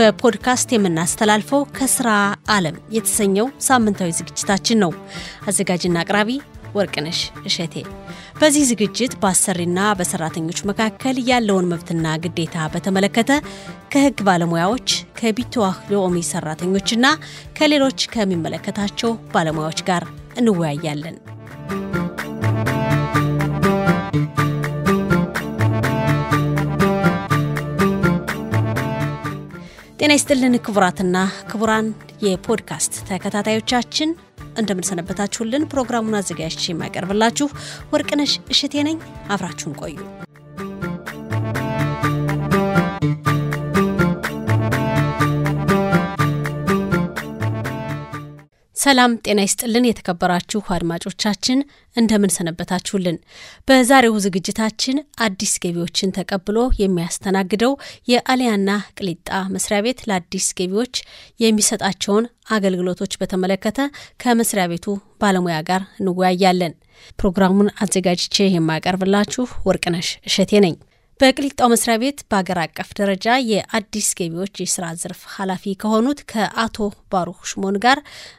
በፖድካስት 0.00 0.68
የምናስተላልፈው 0.72 1.62
ከስራ 1.76 2.10
ዓለም 2.50 2.76
የተሰኘው 2.94 3.46
ሳምንታዊ 3.66 4.10
ዝግጅታችን 4.18 4.80
ነው። 4.82 4.92
አዘጋጅና 5.46 5.96
አቅራቢ 6.02 6.30
ወርቅነሽ 6.74 7.18
እሸቴ። 7.48 7.74
በዚህ 8.40 8.64
ዝግጅት 8.70 9.14
በአሰሪና 9.22 9.80
በሰራተኞች 9.98 10.60
መካከል 10.70 11.16
ያለውን 11.30 11.68
መብትና 11.72 12.14
ግዴታ 12.24 12.68
በተመለከተ 12.74 13.30
ከሕግ 13.92 14.20
ባለሙያዎች 14.28 14.88
ከቢትዋህ 15.20 15.76
ሎሚ 15.94 16.22
ሰራተኞችና 16.30 17.06
ከሌሎች 17.58 18.08
ከሚመለከታቸው 18.14 19.12
ባለሙያዎች 19.34 19.82
ጋር 19.90 20.06
እንወያያለን። 20.36 21.18
ጤና 30.00 30.12
ይስጥልን 30.14 30.54
ክቡራትና 30.66 31.16
ክቡራን 31.50 31.86
የፖድካስት 32.24 32.94
ተከታታዮቻችን 33.08 34.10
እንደምንሰነበታችሁልን። 34.60 35.68
ፕሮግራሙን 35.72 36.18
አዘጋጅቼ 36.20 36.64
የማቀርብላችሁ 36.68 37.48
ወርቅነሽ 37.92 38.34
እሽቴ 38.54 38.84
ነኝ። 38.88 38.98
አብራችሁን 39.30 39.76
ቆዩ። 39.82 39.96
ሰላም 48.80 49.12
ጤና 49.24 49.40
ይስጥልን 49.44 49.86
የተከበራችሁ 49.86 50.60
አድማጮቻችን 50.74 51.58
እንደምን 51.96 52.32
ሰነበታችሁልን። 52.36 53.16
በዛሬው 53.68 54.14
ዝግጅታችን 54.24 54.96
አዲስ 55.20 55.52
ገቢዎችን 55.64 56.14
ተቀብሎ 56.18 56.58
የሚያስተናግደው 56.80 57.72
የአሊያና 58.12 58.70
ቅሊጣ 58.98 59.40
መስሪያ 59.54 59.80
ቤት 59.86 60.00
ለአዲስ 60.10 60.46
ገቢዎች 60.60 60.94
የሚሰጣቸውን 61.40 62.26
አገልግሎቶች 62.50 63.18
በተመለከተ 63.22 63.80
ከመስሪያ 64.24 64.66
ቤቱ 64.72 64.86
ባለሙያ 65.22 65.58
ጋር 65.70 65.84
እንወያያለን። 66.00 66.74
ፕሮግራሙን 67.18 67.74
አዘጋጅቼ 67.82 68.48
የማቀርብላችሁ 68.50 69.46
ወርቅነሽ 69.68 70.10
እሸቴ 70.28 70.52
ነኝ። 70.66 70.76
በቅሊጣው 71.20 71.68
መስሪያ 71.70 71.94
ቤት 72.02 72.18
በአገር 72.30 72.58
አቀፍ 72.62 72.90
ደረጃ 72.98 73.26
የአዲስ 73.48 74.06
ገቢዎች 74.18 74.54
የስራ 74.62 74.84
ዘርፍ 75.00 75.22
ኃላፊ 75.34 75.72
ከሆኑት 75.82 76.20
ከአቶ 76.30 76.76
ባሩክ 77.12 77.40
ሽሞን 77.50 77.76
ጋር 77.84 77.98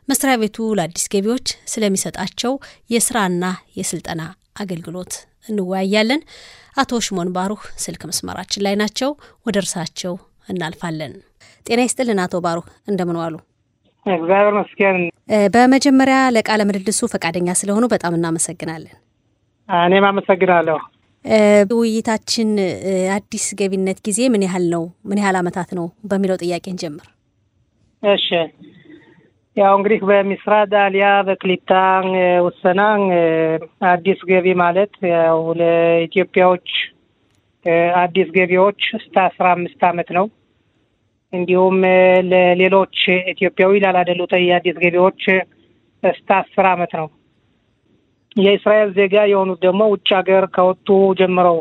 መስሪያ 0.10 0.36
ቤቱ 0.42 0.68
ለአዲስ 0.80 1.06
ገቢዎች 1.14 1.46
ስለሚሰጣቸው 1.72 2.54
የስራና 2.90 3.44
የስልጠና 3.78 4.22
አገልግሎት 4.64 5.14
እንወያያለን። 5.48 6.22
አቶ 6.78 7.02
ሽሞን 7.08 7.30
ባሩክ 7.36 7.64
ስልክ 7.84 8.02
መስመራችን 8.10 8.64
ላይ 8.68 8.78
ናቸው። 8.82 9.12
ወደ 9.46 9.58
እርሳቸው 9.64 10.16
እናልፋለን። 10.50 11.14
ጤና 11.66 11.80
ይስጥልን 11.86 12.22
አቶ 12.26 12.42
ባሩክ 12.46 12.68
እንደምን 12.88 13.20
ዋሉ? 13.22 13.36
እግዚአብሔር 14.06 14.54
ይመስገን። 14.54 14.98
በመጀመሪያ 15.54 16.18
ለቃለ 16.36 16.62
ምልልሱ 16.70 17.02
ፈቃደኛ 17.14 17.50
ስለሆኑ 17.60 17.86
በጣም 17.94 18.16
እናመሰግናለን። 18.18 18.96
እኔም 19.70 20.08
አመሰግናለሁ። 20.10 20.80
ውይይታችን 21.72 22.50
አዲስ 23.16 23.46
ገቢነት 23.60 24.00
ጊዜ 24.08 24.20
ምን 24.34 24.44
ያህል 24.46 24.66
ነው? 24.74 24.84
ምን 25.06 25.20
ያህል 25.22 25.36
አመታት 25.42 25.70
ነው 25.78 25.88
በሚለው 26.10 26.38
ጥያቄ 26.42 26.66
እንጀምር። 26.72 27.08
እሺ፣ 28.04 28.28
ያው 29.58 29.74
እንግዲህ 29.78 30.00
በሚስራድ 30.10 30.74
አሊያ 30.82 31.08
በክሊታ 31.28 31.72
ውሰና 32.46 32.82
አዲስ 33.90 34.20
ገቢ 34.30 34.54
ማለት 34.62 34.94
ያው 35.14 35.40
ለኢትዮጵያዎች 35.60 36.68
አዲስ 38.02 38.30
ገቢዎች 38.38 38.82
እስከ 39.00 39.16
አስራ 39.28 39.46
አምስት 39.56 39.82
አመት 39.90 40.10
ነው። 40.18 40.28
እንዲሁም 41.34 41.76
ለሌሎች 42.32 42.98
ኢትዮጵያዊ 43.34 43.82
ላላደሉት 43.84 44.34
የአዲስ 44.42 44.78
ገቢዎች 44.84 45.22
እስከ 46.04 46.30
አስር 46.40 46.66
አመት 46.72 46.94
ነው። 47.00 47.08
የእስራኤል 48.36 48.90
ዜጋ 48.98 49.16
የሆኑት 49.32 49.60
ደግሞ 49.66 49.82
ውጭ 49.94 50.10
ሀገር 50.18 50.44
ከወጡ 50.56 50.88
ጀምረው 51.20 51.58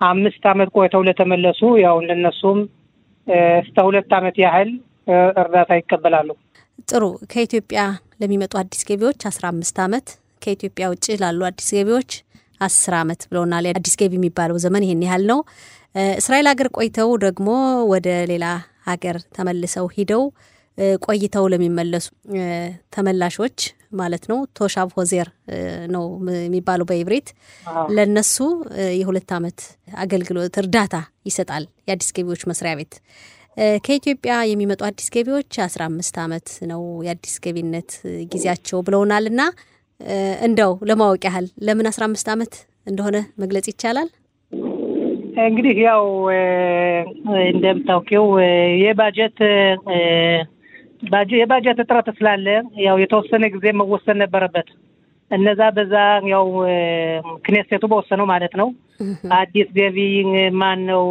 አምስት 0.00 0.44
አመት 0.50 0.68
ቆይተው 0.76 1.02
ለተመለሱ 1.08 1.60
ያው 1.84 1.96
እንደነሱም 2.02 2.58
እስከ 3.60 3.76
ሁለት 3.86 4.10
አመት 4.18 4.36
ያህል 4.44 4.70
እርዳታ 5.42 5.70
ይቀበላሉ። 5.80 6.28
ጥሩ። 6.88 7.02
ከኢትዮጵያ 7.32 7.80
ለሚመጡ 8.22 8.54
አዲስ 8.62 8.82
ገቢዎች 8.88 9.20
አስራ 9.30 9.44
አምስት 9.52 9.76
አመት 9.84 10.06
ከኢትዮጵያ 10.42 10.86
ውጭ 10.92 11.06
ላሉ 11.22 11.40
አዲስ 11.48 11.68
ገቢዎች 11.76 12.10
አስር 12.60 12.94
አመት 13.00 13.20
ብለውናል። 13.30 13.66
አዲስ 13.72 13.94
ገቢ 14.00 14.14
የሚባለው 14.18 14.58
ዘመን 14.64 14.84
ይሄን 14.86 15.02
ያህል 15.06 15.24
ነው። 15.30 15.40
እስራኤል 16.18 16.46
ሀገር 16.50 16.68
ቆይተው 16.76 17.10
ደግሞ 17.24 17.48
ወደ 17.92 18.08
ሌላ 18.30 18.46
ሀገር 18.88 19.16
ተመልሰው 19.36 19.86
ሂደው 19.96 20.22
ቆይተው 21.06 21.44
ለሚመለሱ 21.52 22.06
ተመላሾች 22.94 23.58
ማለት 23.96 24.24
ነው 24.30 24.38
ቶሻብ 24.58 24.88
ሆዜር 24.98 25.28
ነው 25.88 26.04
የሚባለው 26.40 26.86
በኢብሪት 26.90 27.28
ለነሱ 27.96 28.36
የሁለት 29.00 29.30
አመት 29.36 29.58
አገልግሎት 30.04 30.56
እርዳታ 30.62 30.96
ይሰጣል 31.26 31.64
የአዲስ 31.88 32.10
ገቢዎች 32.18 32.44
መስሪያ 32.50 32.74
ቤት። 32.80 32.94
ከኢትዮጵያ 33.84 34.34
የሚመጡ 34.50 34.80
አዲስ 34.88 35.08
ገቢዎች 35.14 35.52
አስራ 35.66 35.82
አምስት 35.90 36.16
አመት 36.24 36.48
ነው 36.70 36.82
የአዲስ 37.06 37.36
ገቢነት 37.44 37.90
ጊዜያቸው 38.32 38.80
ብለውናል። 38.88 39.26
እና 39.30 39.42
እንደው 40.46 40.72
ለማወቅ 40.88 41.22
ያህል 41.28 41.46
ለምን 41.66 41.86
አስራ 41.86 42.04
አምስት 42.04 42.28
አመት 42.34 42.54
እንደሆነ 42.86 43.16
መግለጽ 43.38 43.66
ይቻላል? 43.72 44.08
እንግዲህ 45.46 45.76
ያው 45.86 46.04
እንደምታውቂው 47.48 48.26
የባጀት 48.82 49.38
የባጀት 51.34 51.78
እጥረት 51.82 52.08
ስላለ 52.18 52.46
ያው 52.86 52.96
የተወሰነ 53.02 53.44
ጊዜ 53.54 53.66
መወሰን 53.80 54.20
ነበረበት። 54.24 54.68
እነዛ 55.30 55.60
በዛ 55.76 55.94
ያው 56.32 56.46
ክኔሴቱ 57.44 57.84
በወሰነው 57.92 58.26
ማለት 58.32 58.52
ነው። 58.60 58.68
አዲስ 59.38 59.68
ገቢ 59.78 59.98
ማን 60.60 60.80
ነው 60.90 61.04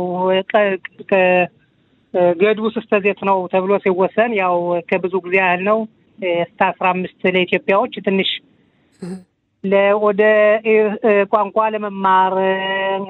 ገድቡ 2.42 2.66
ስስተዜት 2.76 3.20
ነው 3.30 3.38
ተብሎ 3.54 3.72
ሲወሰን 3.84 4.32
ያው 4.40 4.56
ከብዙ 4.90 5.14
ጊዜ 5.26 5.36
ያህል 5.42 5.62
ነው 5.70 5.80
እስከ 6.42 6.60
አስራ 6.68 6.86
አምስት 6.94 7.22
ለኢትዮጵያዎች 7.36 7.94
ትንሽ 8.06 8.30
ወደ 10.02 10.22
ቋንቋ 11.32 11.58
ለመማር 11.74 12.34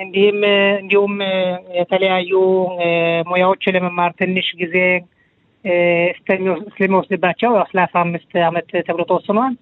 እንዲህም 0.03 0.39
እንዲሁም 0.81 1.13
የተለያዩ 1.79 2.31
ሙያዎች 3.27 3.63
ለመማር 3.75 4.11
ትንሽ 4.21 4.47
ጊዜ 4.61 4.75
ስለሚወስድባቸው 6.69 7.51
ያው 7.57 7.65
ስለ 7.69 7.79
አስራ 7.85 7.99
አምስት 8.03 8.31
አመት 8.47 8.69
ተብሎ 8.87 9.03
ተወስኗል። 9.11 9.53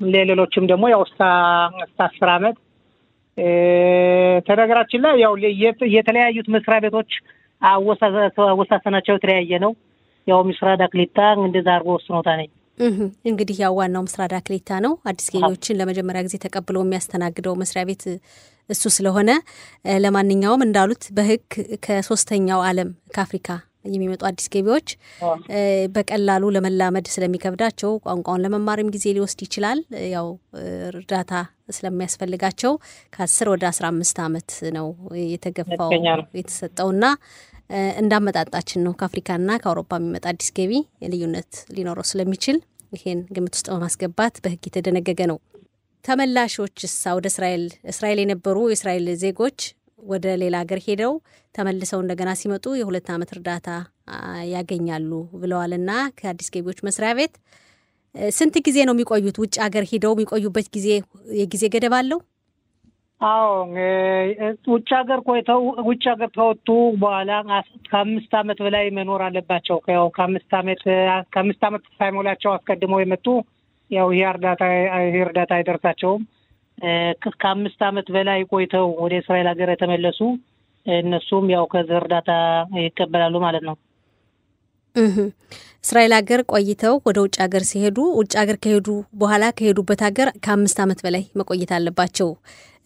ለሌሎችም 0.00 0.64
ደግሞ 0.70 0.84
ያው 0.94 1.02
እስከ 1.06 1.20
አስር 2.06 2.30
አመት 2.34 2.56
ተነገራችን 4.46 5.02
ላይ 5.04 5.14
ያው 5.24 5.32
የተለያዩት 5.96 6.48
መስሪያ 6.54 6.78
ቤቶች 6.84 7.10
አወሳሰናቸው 8.46 9.14
የተለያየ 9.16 9.58
ነው። 9.64 9.72
ያው 10.26 10.40
ምስራድ 10.48 10.80
አክሊታ 10.86 11.18
እንደዛ 11.40 11.68
አድርጎ 11.74 11.90
ወስኖታ 11.96 12.28
ነኝ። 12.40 12.48
እንግዲህ 13.30 13.56
ያው 13.62 13.74
ዋናው 13.78 14.02
ምስራድ 14.06 14.32
አክሊታ 14.38 14.80
ነው። 14.84 14.92
አዲስ 15.10 15.26
ገቢዎችን 15.34 15.78
ለመጀመሪያ 15.80 16.22
ጊዜ 16.26 16.36
ተቀብሎ 16.44 16.76
የሚያስተናግደው 16.84 17.54
መስሪያ 17.62 17.84
ቤት 17.90 18.04
እሱ 18.70 18.84
ስለሆነ 18.96 19.30
ለማንኛውም 20.04 20.64
እንዳሉት 20.66 21.04
በህግ 21.18 21.46
ከሶስተኛው 21.86 22.60
ዓለም 22.68 22.90
ከአፍሪካ 23.14 23.48
የሚመጡ 23.88 24.22
አዲስ 24.28 24.46
ገቢዎች 24.54 24.88
በቀላሉ 25.94 26.44
ለመላመድ 26.54 27.08
ስለሚከብዳቸው 27.14 27.92
ቋንቋውን 28.06 28.42
ለመማርም 28.44 28.92
ጊዜ 28.94 29.14
ሊወስድ 29.16 29.42
ይችላል። 29.46 29.80
ያው 30.12 30.28
እርዳታ 30.90 31.32
ስለሚያስፈልጋቸው 31.70 32.72
ከአስር 33.12 33.48
ወደ 33.52 33.64
አስራ 33.70 33.86
አምስት 33.92 34.18
አመት 34.26 34.50
ነው 34.76 34.88
የተገፋው 35.26 35.90
የተሰጠውና 36.40 37.04
እንዳመጣጣችን 38.00 38.82
ነው። 38.86 38.92
ከአፍሪካና 38.98 39.50
ከአውሮፓ 39.62 39.92
የሚመጣ 39.98 40.26
አዲስ 40.32 40.50
ገቢ 40.58 40.72
ልዩነት 41.12 41.52
ሊኖረው 41.76 42.06
ስለሚችል 42.10 42.58
ይሄን 42.96 43.20
ግምት 43.36 43.54
ውስጥ 43.56 43.68
በማስገባት 43.72 44.34
በህግ 44.44 44.64
የተደነገገ 44.68 45.20
ነው። 45.30 45.38
ተመላሾችሳ 46.04 47.12
ወደ 47.16 47.26
እስራኤል 47.32 47.62
እስራኤል 47.92 48.18
የነበሩ 48.22 48.56
የእስራኤል 48.68 49.06
ዜጎች 49.22 49.58
ወደ 49.98 50.26
ሌላ 50.42 50.54
ሀገር 50.62 50.80
ሄደው 50.86 51.12
ተመልሰው 51.54 52.00
እንደገና 52.02 52.30
ሲመጡ 52.40 52.74
የሁለት 52.76 53.08
ዓመት 53.14 53.30
እርዳታ 53.34 53.68
ያገኛሉ 54.52 55.10
ብለዋልና 55.40 55.90
ከአዲስ 56.18 56.48
ገቢዎች 56.54 56.80
መስሪያ 56.86 57.10
ቤት 57.18 57.34
ስንት 58.34 58.54
ጊዜ 58.66 58.78
ነው 58.88 58.94
የሚቆዩት? 58.94 59.36
ውጭ 59.42 59.54
ሀገር 59.64 59.84
ሂደው 59.90 60.12
የሚቆዩበት 60.14 60.66
ጊዜ 60.76 60.86
የጊዜ 61.40 61.64
ገደብ 61.74 61.94
አለው? 61.98 62.20
አዎ 63.20 63.50
ውጭ 64.72 64.88
ሀገር 64.98 65.20
ቆይተው 65.26 65.60
ውጭ 65.88 66.02
ሀገር 66.12 66.30
ከወጡ 66.34 66.68
በኋላ 67.02 67.30
ከአምስት 67.90 68.32
ዓመት 68.40 68.58
በላይ 68.64 68.86
መኖር 68.98 69.22
አለባቸው። 69.26 69.78
ያው 69.94 70.06
ከአምስት 70.16 70.52
ዓመት 70.58 70.82
ከአምስት 71.34 71.62
ዓመት 71.68 71.84
ሳይሞላቸው 71.98 72.50
አስቀድመው 72.52 73.02
የመጡ 73.02 73.26
ያው 73.90 74.08
ይህ 74.14 74.26
እርዳታ 74.32 74.62
ይህ 75.06 75.20
እርዳታ 75.26 75.52
አይደርሳቸውም። 75.58 76.22
ከአምስት 77.36 77.80
ዓመት 77.86 78.08
በላይ 78.14 78.40
ቆይተው 78.50 78.86
ወደ 79.02 79.14
እስራኤል 79.22 79.48
ሀገር 79.52 79.68
የተመለሱ 79.72 80.20
እነሱም 80.86 81.46
ያው 81.52 81.64
ከዚህ 81.72 81.96
እርዳታ 82.00 82.30
ይቀበላሉ 82.80 83.36
ማለት 83.44 83.64
ነው። 83.68 83.76
እስራኤል 85.84 86.12
ሀገር 86.16 86.40
ቆይተው 86.52 86.94
ወደ 87.06 87.18
ውጭ 87.24 87.36
ሀገር 87.42 87.62
ሲሄዱ 87.70 87.98
ውጭ 88.18 88.32
ሀገር 88.40 88.56
ከሄዱ 88.62 88.86
በኋላ 89.20 89.44
ከሄዱበት 89.58 90.00
ሀገር 90.06 90.28
ከአምስት 90.44 90.78
ዓመት 90.84 91.00
በላይ 91.04 91.24
መቆየት 91.40 91.72
አለባቸው። 91.76 92.30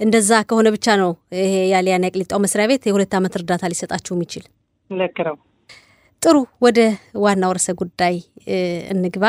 እንደዛ 0.01 0.31
ከሆነ 0.49 0.69
ብቻ 0.75 0.97
ነው 1.01 1.11
ይሄ 1.39 1.55
የአልያና 1.71 2.09
የቅሊጣው 2.09 2.41
መስሪያ 2.45 2.67
ቤት 2.71 2.85
የሁለት 2.89 3.15
ዓመት 3.19 3.35
እርዳታ 3.39 3.71
ሊሰጣችሁ 3.73 4.13
የሚችል። 4.17 4.45
ልክ 4.91 5.19
ነው። 5.29 5.37
ጥሩ፣ 6.23 6.37
ወደ 6.65 6.79
ዋናው 7.25 7.53
ርዕሰ 7.57 7.71
ጉዳይ 7.81 8.17
እንግባ። 8.95 9.25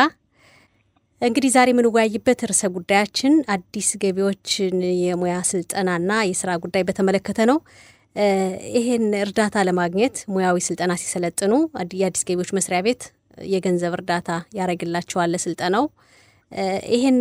እንግዲህ 1.21 1.49
ዛሬ 1.53 1.67
የምንወያይበት 1.71 2.39
ርዕሰ 2.49 2.63
ጉዳያችን 2.75 3.33
አዲስ 3.55 3.89
ገቢዎችን 4.03 4.75
የሙያ 5.01 5.33
ስልጠናና 5.49 6.11
የስራ 6.29 6.51
ጉዳይ 6.63 6.83
በተመለከተ 6.87 7.39
ነው። 7.49 7.57
ይሄን 8.77 9.03
እርዳታ 9.21 9.55
ለማግኘት 9.67 10.15
ሙያዊ 10.33 10.57
ስልጠና 10.67 10.93
ሲሰለጥኑ 11.01 11.53
የአዲስ 11.99 12.23
ገቢዎች 12.29 12.49
መስሪያ 12.57 12.79
ቤት 12.87 13.03
የገንዘብ 13.51 13.93
እርዳታ 13.97 14.29
ያደርግላቸዋል 14.57 15.29
ለስልጠናው። 15.33 15.85
ይሄን 16.93 17.19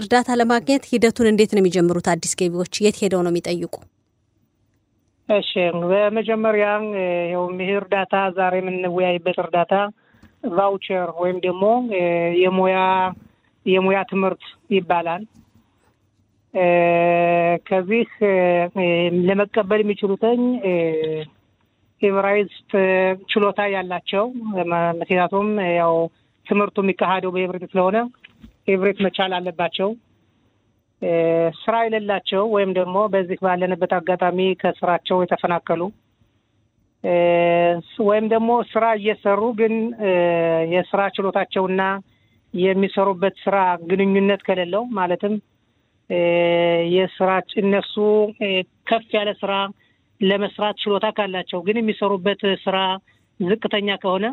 እርዳታ 0.00 0.36
ለማግኘት 0.40 0.84
ሂደቱን 0.92 1.30
እንዴት 1.30 1.50
ነው 1.54 1.60
የሚጀምሩት? 1.62 2.06
አዲስ 2.14 2.32
ገቢዎች 2.40 2.74
የት 2.84 2.98
ሄደው 3.02 3.22
ነው 3.26 3.32
የሚጠይቁ? 3.32 3.74
እሺ፣ 5.28 5.50
በመጀመሪያ 5.90 6.68
ይህ 7.60 7.72
እርዳታ 7.80 8.14
ዛሬ 8.38 8.54
የምንወያይበት 8.62 9.36
እርዳታ 9.44 9.74
ואוצ'ר 10.52 11.10
ወይም 11.20 11.38
ደግሞ 11.44 11.64
የሙያ 12.42 12.78
የሙያ 13.70 14.00
ትምህርት 14.10 14.44
ይባላል። 14.72 15.22
ከዚህ 17.66 18.08
ለመቀበል 19.28 19.80
የሚችሉት 19.82 20.40
የኤብራይስጥ 22.02 22.70
ችሎታ 23.30 23.60
ያላቸው 23.74 24.24
ምክንያቱም 25.00 25.48
ያው 25.78 25.94
ትምህርቱ 26.46 26.76
የሚካሄደው 26.84 27.32
በ 27.34 27.43
עברית 27.43 27.64
ስለሆነ 27.72 27.96
עברית 28.68 28.98
መቻል 29.06 29.32
አለባቸው። 29.38 29.90
ስራ 31.60 31.74
የሌላቸው 31.84 32.42
ወይም 32.54 32.70
ደግሞ 32.78 32.96
በዚህ 33.12 33.38
ባለንበት 33.44 33.92
አጋጣሚ 33.98 34.40
ከስራቸው 34.62 35.18
የተፈናቀሉ 35.22 35.82
ወይም 38.08 38.26
ደግሞ 38.32 38.50
ስራ 38.72 38.86
እየሰሩ 38.98 39.42
ግን 39.60 39.74
የስራ 40.74 41.02
ችሎታቸውና 41.14 41.82
የሚሰሩበት 42.54 43.34
ስራ 43.44 43.56
ግንኙነት 43.90 44.40
ከሌለው 44.46 44.84
ማለትም 44.98 45.34
የስራ 46.94 47.30
እነሱ 47.62 47.94
ከፍ 48.88 49.08
ያለ 49.16 49.30
ስራ 49.42 49.52
ለመስራት 50.20 50.78
ችሎታ 50.82 51.06
ካላቸው 51.18 51.60
ግን 51.66 51.76
የሚሰሩበት 51.80 52.40
ስራ 52.64 52.78
ዝቅተኛ 53.40 53.90
ከሆነ 54.02 54.26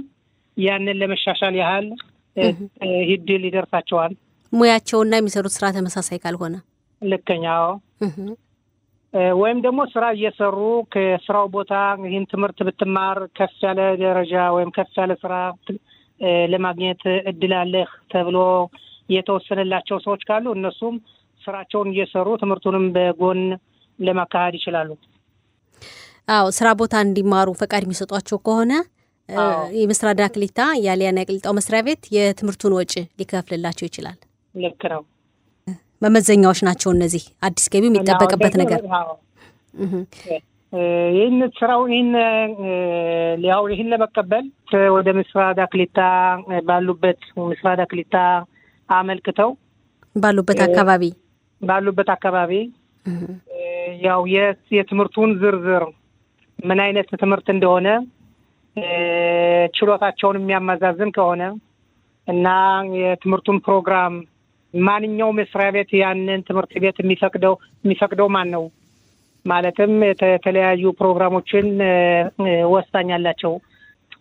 ያንን 0.58 0.98
ለመሻሻል 1.02 1.56
ያህል 1.62 1.86
እድል 3.14 3.44
ይደርሳቸዋል። 3.48 4.14
ሙያቸውና 4.54 5.14
የሚሰሩት 5.20 5.54
ስራ 5.56 5.68
ተመሳሳይ 5.78 6.20
ካልሆነ 6.24 6.56
ልከኛው 7.02 7.66
ወይም 9.40 9.60
ደግሞ 9.66 9.82
ስራ 9.94 10.06
እየሰሩ 10.16 10.58
ከስራው 10.94 11.46
ቦታ 11.54 11.74
ይህን 12.06 12.26
ትምህርት 12.32 12.60
ብትማር 12.68 13.20
ከፍ 13.38 13.56
ያለ 13.66 13.80
ደረጃ 14.04 14.34
ወይም 14.56 14.70
ከፍ 14.78 14.92
ያለ 15.02 15.14
ስራ 15.24 15.34
ለማግኘት 16.52 17.02
እድል 17.32 17.54
አለህ 17.60 17.90
ተብሎ 18.12 18.38
የተወሰነላቸው 19.10 19.98
ሰዎች 20.06 20.22
ካሉ 20.30 20.46
እነሱም 20.58 20.96
ስራቸውን 21.42 21.90
እየሰሩ 21.94 22.28
ትምህርቱንም 22.42 22.86
በጎን 22.96 23.42
ለማካሄድ 24.00 24.56
ይችላሉ። 24.60 24.90
አዎ 26.30 26.48
ስራ 26.58 26.68
ቦታ 26.80 26.96
እንዲማሩ 27.06 27.50
ፈቃድ 27.60 27.84
የሚሰጧቸው 27.86 28.38
ከሆነ 28.46 28.74
የመስራዳ 29.78 30.22
ክሊታ 30.34 30.62
የአልያና 30.84 31.20
የቅሊጣው 31.24 31.54
መስሪያ 31.58 31.80
ቤት 31.88 32.04
የትምህርቱን 32.16 32.76
ወጪ 32.78 32.94
ሊከፍልላቸው 33.20 33.86
ይችላል። 33.90 34.18
ልክ 34.56 34.84
ነው። 34.94 35.02
መመዘኛዎች 36.02 36.60
ናቸው 36.68 36.90
እነዚህ። 36.96 37.24
አዲስ 37.44 37.66
ገቢ 37.74 37.86
የሚጠበቅበት 37.90 38.56
ነገር 38.62 38.82
ይህን 41.14 41.38
ስራው 41.58 41.82
ይህን 41.92 42.10
ያው 43.48 43.62
ይህን 43.72 43.90
ለመቀበል 43.94 44.46
ወደ 44.96 45.10
ምስራዳ 45.20 45.62
ክሊታ 45.66 46.00
ባሉበት 46.66 47.22
ምስራዳ 47.52 47.82
ክሊታ 47.92 48.16
አመልክተው 48.90 49.52
ባሉበት 50.16 50.60
አካባቢ 50.68 51.04
ባሉበት 51.62 52.10
አካባቢ 52.10 52.52
ያው 54.02 54.22
የትምህርቱን 54.74 55.32
ዝርዝር 55.42 55.84
ምን 56.60 56.80
አይነት 56.80 57.10
ትምህርት 57.22 57.48
እንደሆነ 57.56 57.88
ችሎታቸውን 59.76 60.40
የሚያመዛዝን 60.40 61.12
ከሆነ 61.12 61.44
እና 62.28 62.48
የትምህርቱን 63.02 63.58
ፕሮግራም 63.66 64.16
ማንኛውም 64.74 65.38
መስሪያ 65.40 65.68
ቤት 65.76 65.92
ያንን 66.02 66.42
ትምህርት 66.48 66.74
ቤት 66.84 66.98
የሚፈቅደው 67.00 67.54
የሚፈቅደው 67.84 68.28
ማን 68.28 68.50
ነው? 68.56 68.64
ማለትም 69.48 69.92
የተለያዩ 70.32 70.84
ፕሮግራሞችን 71.00 71.68
ወሳኝ 72.72 73.10
አላቸው። 73.18 73.54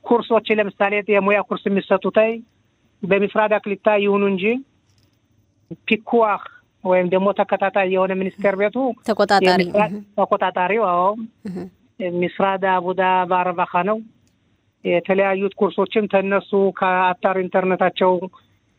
ኩርሶች 0.09 0.49
ለምሳሌ 0.59 0.93
የሙያ 1.09 1.39
ኩርስ 1.49 1.65
የሚሰጡት 1.69 2.19
በሚስራዳ 3.03 3.55
ክሊታ 3.65 3.89
ይሁኑ 4.05 4.23
እንጂ 4.33 4.45
ፒኩዋህ 5.89 6.43
ወይም 6.85 7.07
ደግሞ 7.13 7.29
ተከታታይ 7.39 7.89
የሆነ 7.95 8.13
ሚኒስቴር 8.21 8.55
ቤቱ 8.61 8.77
ተቆጣጣሪ 9.09 9.63
ተቆጣጣሪው 10.19 10.85
አዎ 10.91 11.07
ሚስራዳ 12.19 12.65
አቡዳ 12.79 13.03
ባረባኻ 13.31 13.73
ነው። 13.91 13.99
የተለያዩት 14.85 15.55
ኩርሶችም 15.61 16.05
ተነሱ 16.13 16.51
ከአታር 16.79 17.37
ኢንተርኔታቸው 17.43 18.13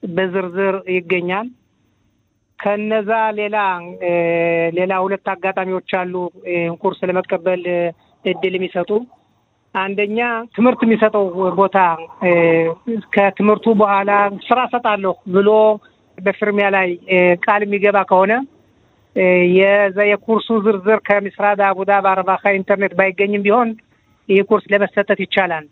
በዝርዝር 0.04 0.76
ይገኛል። 0.96 1.48
ከነዛ 2.60 3.10
ሌላ 3.40 3.58
ሌላ 4.78 4.94
ሁለት 5.04 5.28
አጋጣሚዎች 5.34 5.92
አሉ 6.00 6.14
ኩርስ 6.82 7.00
ለመቀበል 7.10 7.64
እድል 8.26 8.54
የሚሰጡ 8.58 8.90
አንደኛ 9.76 10.20
ትምህርት 10.56 10.82
የሚሰጠው 10.86 11.26
ቦታ 11.60 11.78
ከትምህርቱ 13.16 13.66
በኋላ 13.82 14.12
ስራ 14.48 14.60
ሰጣለሁ 14.74 15.14
ብሎ 15.36 15.50
በፍርሚያ 16.18 16.68
ላይ 16.76 16.90
ቃል 17.46 17.64
የሚገባ 17.66 17.98
ከሆነ 18.12 18.34
የዛ 19.58 19.98
የኩርሱ 20.10 20.50
ዝርዝር 20.66 21.00
ከሚስራድ 21.08 21.60
አቡዳ 21.68 21.92
በአረባካ 22.06 22.54
ኢንተርኔት 22.58 22.94
ባይገኝም 23.00 23.46
ቢሆን 23.48 23.70
ይህ 24.30 24.42
ኩርስ 24.50 24.66
ለመሰጠት 24.74 25.20
ይቻላል። 25.26 25.66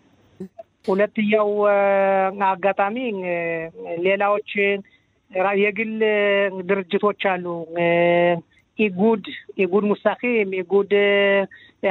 ሁለትኛው 0.88 1.50
አጋጣሚ 2.50 2.96
ሌላዎች 4.06 4.52
የግል 5.62 5.94
ድርጅቶች 6.70 7.22
አሉ። 7.32 7.46
ኢጉድ 8.80 9.26
ኢጉድ 9.64 9.84
ሙሳኪም 9.90 10.50
ኢጉድ 10.62 10.94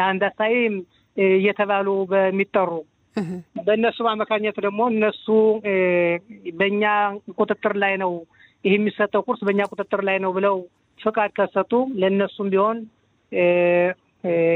አንዳሳይም 0.04 0.74
እየተባሉ 1.16 1.88
በሚጠሩ 2.10 2.70
በእነሱ 3.66 4.06
አማካኝነት 4.12 4.56
ደግሞ 4.64 4.80
እነሱ 4.92 5.26
በእኛ 6.56 6.82
ቁጥጥር 7.36 7.74
ላይ 7.82 7.94
ነው 8.02 8.12
ይህ 8.64 8.74
የሚሰጠው 8.76 9.22
ኩርስ 9.26 9.40
በእኛ 9.46 9.62
ቁጥጥር 9.72 10.00
ላይ 10.08 10.16
ነው 10.24 10.30
ብለው 10.36 10.56
ፍቃድ 11.00 11.30
ከሰጡ 11.38 11.72
ለእነሱም 12.00 12.50
ቢሆን 12.52 12.78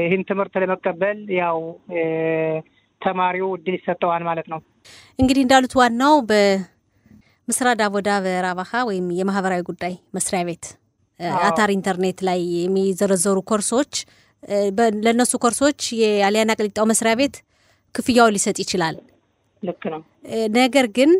ይህን 0.03 0.21
ትምህርት 0.29 0.53
ለመቀበል 0.61 1.19
ያው 1.39 1.57
ተማሪው 3.01 3.49
እድል 3.57 3.75
ይሰጠዋል 3.77 4.23
ማለት 4.29 4.47
ነው። 4.53 4.59
እንግዲህ 5.19 5.41
እንዳሉት 5.45 5.73
ዋናው 5.79 6.15
በምስራድ 7.49 7.79
አቦዳ 7.83 8.09
በራባካ 8.23 8.71
ወይም 8.87 9.05
የማህበራዊ 9.17 9.61
ጉዳይ 9.69 9.93
መስሪያ 10.15 10.41
ቤት 10.47 10.65
አታር 11.43 11.69
ኢንተርኔት 11.75 12.19
ላይ 12.27 12.39
የሚዘረዘሩ 12.55 13.37
ኮርሶች 13.49 13.93
ለእነሱ 15.05 15.31
ኮርሶች 15.43 15.79
የአልያና 16.01 16.53
ቅሊጣው 16.59 16.85
መስሪያ 16.91 17.13
ቤት 17.21 17.35
ክፍያውን 17.95 18.33
ሊሰጥ 18.35 18.55
ይችላል። 18.63 18.97
ልክ 19.63 19.83
ነው። 19.93 20.01
ነገር 20.57 20.87
ግን 20.97 21.11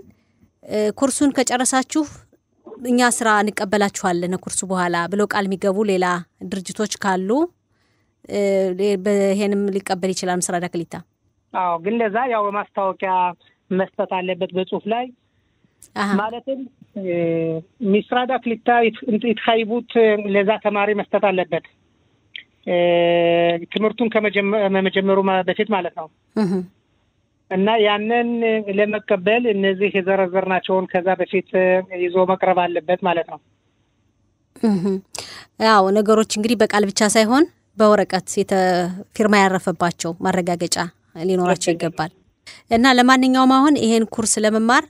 ኩርሱን 1.01 1.31
ከጨረሳችሁ 1.37 2.03
እኛ 2.85 3.09
ስራ 3.17 3.31
እንቀበላችኋለን 3.43 4.35
ኩርሱ 4.43 4.61
በኋላ 4.71 4.99
ብለው 5.13 5.29
ቃል 5.33 5.47
የሚገቡ 5.49 5.85
ሌላ 5.91 6.05
ድርጅቶች 6.51 6.93
ካሉ 7.05 7.29
ይሄንም 9.31 9.63
ሊቀበል 9.77 10.13
ይችላል 10.15 10.39
ምስራዳ 10.41 10.67
ክሊታ። 10.73 10.95
አዎ፣ 11.53 11.73
ግን 11.85 11.97
ለዛ 12.01 12.27
ያው 12.33 12.43
በማስታወቂያ 12.47 13.15
መስጠት 13.71 14.13
አለበት 14.17 14.53
በጽሁፍ 14.57 14.85
ላይ 14.93 15.07
ማለትም 16.19 16.59
ሚስራዳ 17.93 18.31
ክሊታ 18.43 18.69
ይትካይቡት 19.25 19.91
ለዛ 20.33 20.51
ተማሪ 20.65 20.89
መስጠት 20.99 21.23
አለበት 21.29 21.65
ትምህርቱን 23.73 24.09
ከመጀመሩ 24.13 25.19
በፊት 25.47 25.69
ማለት 25.75 25.95
ነው። 26.01 26.07
እና 27.51 27.67
ያንን 27.83 28.27
ለመቀበል 28.79 29.43
እነዚህ 29.53 29.91
የዘረዘርናቸውን 29.97 30.85
ከዛ 30.91 31.07
በፊት 31.21 31.49
ይዞ 32.01 32.25
መቅረብ 32.31 32.59
አለበት 32.65 32.99
ማለት 33.07 33.27
ነው። 33.33 33.39
ያው 35.65 35.83
ነገሮች 35.97 36.31
እንግዲህ 36.37 36.57
በቃል 36.61 36.83
ብቻ 36.89 37.01
ሳይሆን 37.15 37.45
በወረቀት 37.77 38.29
ፊርማ 39.15 39.35
ያረፈባቸው 39.41 40.11
ማረጋገጫ 40.25 40.77
ሊኖራቸው 41.23 41.71
ይገባል። 41.73 42.11
እና 42.71 42.85
ለማንኛውም 42.97 43.51
አሁን 43.57 43.75
ይሄን 43.83 44.05
ኩርስ 44.13 44.33
ለመማር 44.45 44.83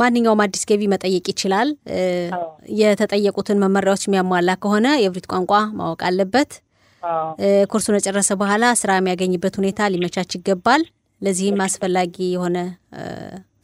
ማንኛውም 0.00 0.42
አዲስ 0.44 0.62
ገቢ 0.70 0.82
መጠየቅ 0.92 1.24
ይችላል። 1.32 1.68
የተጠየቁትን 2.80 3.60
መመሪያዎች 3.64 4.04
የሚያሟላ 4.06 4.50
ከሆነ 4.62 4.86
የእብሪት 5.02 5.28
ቋንቋ 5.32 5.52
ማወቅ 5.78 6.00
አለበት። 6.08 6.50
ኩርሱን 7.72 7.96
የጨረሰ 7.98 8.30
በኋላ 8.40 8.64
ስራ 8.80 8.90
የሚያገኝበት 8.98 9.54
ሁኔታ 9.60 9.88
ሊመቻች 9.94 10.32
ይገባል። 10.38 10.82
ለዚህም 11.20 11.60
አስፈላጊ 11.64 12.16
የሆነ 12.34 12.58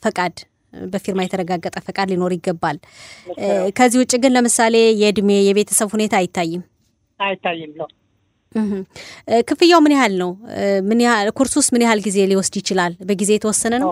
ፈቃድ 0.05 0.35
በፊርማ 0.87 1.21
የተረጋገጠ 1.25 1.77
ፈቃድ 1.87 2.09
ሊኖር 2.13 2.33
ይገባል። 2.37 2.77
ከዚህ 3.79 3.99
ውጭ 4.03 4.13
ግን 4.23 4.35
ለምሳሌ 4.37 4.75
የእድሜ 5.03 5.31
የቤተሰብ 5.47 5.89
ሁኔታ 5.95 6.15
አይታይም 6.21 6.63
አይታይም 7.21 7.73
ነው። 7.81 7.89
ክፍያው 9.49 9.81
ምን 9.85 9.93
ያህል 9.95 10.15
ነው? 10.21 10.31
ምን 10.89 11.01
ያህል 11.05 11.29
ኩርሱስ 11.39 11.67
ምን 11.75 11.83
ያህል 11.87 12.01
ጊዜ 12.07 12.19
ሊወስድ 12.31 12.55
ይችላል? 12.61 12.93
በጊዜ 13.09 13.31
የተወሰነ 13.37 13.75
ነው? 13.85 13.91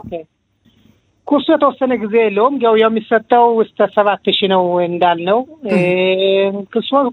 ኩርሱ 1.27 1.47
የተወሰነ 1.53 1.93
ጊዜ 2.03 2.15
የለውም። 2.23 2.55
ያው 2.65 2.75
የሚሰጠው 2.81 3.47
እስከ 3.63 3.87
ሰባት 3.95 4.27
ሺህ 4.31 4.49
ነው 4.53 4.63
እንዳልነው። 4.87 5.39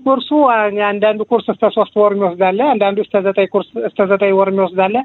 ኩርሱ 0.06 0.30
አንዳንዱ 0.88 1.22
ኩርስ 1.32 1.48
እስከ 1.53 1.70
ሶስት 1.77 1.94
ወር 2.01 2.13
የሚወስዳለ፣ 2.15 2.60
አንዳንዱ 2.74 3.00
እስከ 3.06 3.22
ዘጠኝ 3.27 3.48
ኩርስ 3.53 3.70
እስከ 3.89 4.08
ዘጠኝ 4.12 4.34
ወር 4.39 4.51
የሚወስዳለ። 4.53 4.96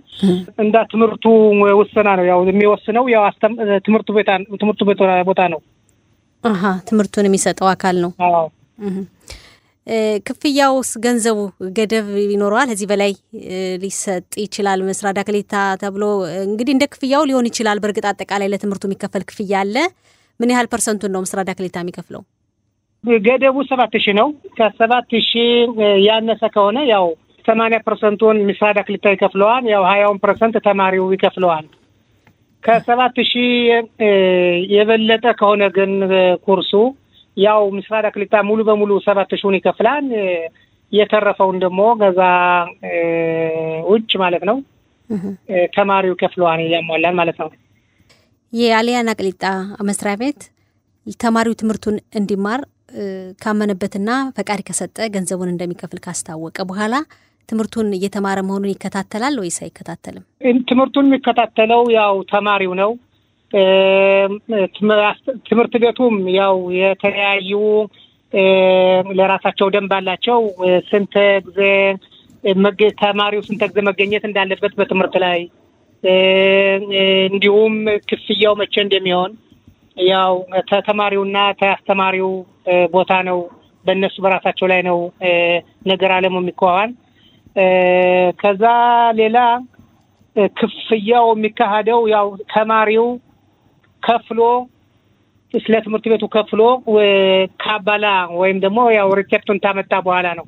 እንደ 0.65 0.77
ትምህርቱ 0.93 1.25
ውስና 1.81 2.09
ነው። 2.21 2.27
ያው 2.31 2.43
የሚወስነው 2.51 3.07
ያው 3.15 3.25
ትምህርቱ 3.87 4.11
ቤታ 4.19 4.31
ትምህርቱ 4.61 4.83
ቦታ 5.29 5.43
ነው። 5.55 5.61
ትምህርቱን 6.89 7.29
የሚሰጠው 7.29 7.69
አካል 7.73 7.97
ነው። 8.05 8.13
አዎ 8.29 8.45
ክፍያውስ 10.27 10.91
ገንዘቡ 11.05 11.39
ገደብ 11.77 12.07
ይኖረዋል? 12.25 12.69
ከዚህ 12.71 12.89
በላይ 12.91 13.13
ሊሰጥ 13.83 14.25
ይችላል? 14.45 14.81
መስራዳ 14.89 15.19
ክሌታ 15.29 15.53
ተብሎ 15.83 16.05
እንግዲህ 16.47 16.73
እንደ 16.77 16.85
ክፍያው 16.93 17.23
ሊሆን 17.29 17.49
ይችላል። 17.51 17.81
በእርግጥ 17.83 18.07
አጠቃላይ 18.11 18.49
ለትምህርቱ 18.53 18.85
የሚከፈል 18.89 19.25
ክፍያ 19.31 19.53
አለ። 19.61 19.77
ምን 20.41 20.53
ያህል 20.53 20.69
percent 20.73 20.98
ኡን 20.98 21.13
ነው 21.15 21.23
משרד 21.25 21.51
הקליטה 21.59 21.77
የሚከፍለው? 21.83 22.23
ገደቡ 23.23 23.57
ሰባት 23.71 23.95
ሺህ 24.05 24.15
ነው። 24.19 24.29
ከሰባት 24.59 25.11
ሺህ 25.29 25.51
ያነሰ 26.07 26.43
ከሆነ 26.55 26.79
ያው 26.91 27.07
ሰማንያ 27.45 27.79
percent 27.87 28.18
ኡን 28.18 28.37
משרד 28.49 28.79
הקליטה 28.87 29.07
ይከፍለዋል። 29.15 29.65
ያው 29.75 29.83
ሀያውን 29.91 30.19
percent 30.25 30.57
ተማሪው 30.67 31.07
ይከፍለዋል። 31.15 31.67
ከሰባት 32.65 33.17
ሺህ 33.31 33.51
የበለጠ 34.75 35.27
ከሆነ 35.41 35.63
ግን 35.77 35.93
קורס 36.47 36.64
ኡ 36.64 36.73
ያው 37.37 37.63
משרד 37.77 38.07
הקליטה 38.15 38.37
ሙሉ 38.49 38.61
በሙሉ 38.69 38.93
ሰባት 39.07 39.31
ሺውን 39.41 39.57
ይከፍላል። 39.59 40.07
የተረፈውን 40.93 41.57
ደግሞ 41.63 41.81
ከዛ 42.01 42.21
ውጭ 43.91 44.11
ማለት 44.23 44.43
ነው 44.45 44.57
ተማሪው 45.77 46.15
ከፍለዋን 46.21 46.61
ያሟላል 46.75 47.15
ማለት 47.21 47.37
ነው። 47.43 47.49
የአሊያና 48.53 49.11
ቅሊጣ 49.19 49.45
መስሪያ 49.89 50.15
ቤት 50.21 50.41
ተማሪው 51.21 51.55
ትምህርቱን 51.61 51.97
እንዲማር 52.19 52.61
ካመነበትና 53.41 54.11
ፈቃድ 54.37 54.61
ከሰጠ 54.69 54.97
ገንዘቡን 55.15 55.53
እንደሚከፍል 55.53 56.01
ካስታወቀ 56.05 56.59
በኋላ 56.71 56.95
ትምህርቱን 57.49 57.89
እየተማረ 57.97 58.39
መሆኑን 58.47 58.73
ይከታተላል 58.73 59.35
ወይስ 59.43 59.59
አይከታተልም? 59.65 60.25
ትምህርቱን 60.69 61.09
የሚከታተለው 61.09 61.83
ያው 61.97 62.15
ተማሪው 62.33 62.73
ነው። 62.81 62.91
ትምህርት 65.47 65.75
ቤቱም 65.83 66.17
ያው 66.37 66.57
የተለያዩ 66.79 67.53
ለራሳቸው 69.19 69.69
ደንብ 69.75 69.93
አላቸው። 69.97 70.41
ስንት 70.91 71.15
ጊዜ 71.47 71.61
ተማሪው 73.03 73.43
ስንት 73.47 73.63
ጊዜ 73.69 73.81
መገኘት 73.89 74.25
እንዳለበት 74.29 74.73
በትምህርት 74.79 75.15
ላይ 75.25 75.39
እንዲሁም 77.27 77.75
ክፍያው 78.11 78.55
መቼ 78.61 78.75
እንደሚሆን 78.85 79.33
ያው 80.07 80.35
ተተማሪውና 80.71 81.39
ተአስተማሪው 81.61 82.33
ቦታ 82.93 83.13
ነው። 83.29 83.39
በእነሱ 83.85 84.17
በራሳቸው 84.25 84.67
ላይ 84.73 84.81
ነው 84.83 84.99
ነገር 85.87 86.11
አለሙ 86.17 86.37
የሚከዋን 86.41 86.91
ከዛ 88.41 88.65
ሌላ 89.19 89.39
ክፍያው 90.59 91.27
የሚካሄደው 91.35 92.01
ያው 92.15 92.27
ተማሪው 92.55 93.07
ከፍሎ 94.07 94.41
ስለ 95.55 95.75
ትምህርት 95.85 96.07
ቤቱ 96.13 96.25
ከፍሎ 96.35 96.63
ካባላ 97.63 98.07
ወይም 98.41 98.59
ደግሞ 98.65 98.81
ያው 98.97 99.09
ሪኬፕቱን 99.21 99.59
ታመጣ 99.65 99.93
በኋላ 100.07 100.29
ነው 100.39 100.47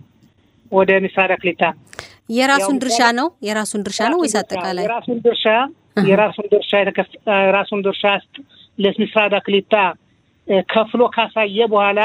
ወደ 0.72 0.90
ሚስራዳ 1.04 1.32
ክሊታ 1.42 1.64
የራሱን 2.36 2.76
ድርሻ 2.82 3.00
ነው? 3.18 3.26
የራሱን 3.46 3.82
ድርሻ 3.86 4.00
ነው 4.12 4.18
ወይስ 4.22 4.34
አጠቃላይ? 4.40 4.84
የራሱን 4.86 5.18
ድርሻ 5.26 5.44
የራሱን 6.08 6.46
ድርሻ 6.52 6.72
የራሱን 7.42 7.80
ድርሻ 7.86 8.04
ለሚስራዳ 8.78 9.36
ክሊታ 9.46 9.74
ከፍሎ 10.72 11.02
ካሳየ 11.14 11.58
በኋላ 11.72 12.00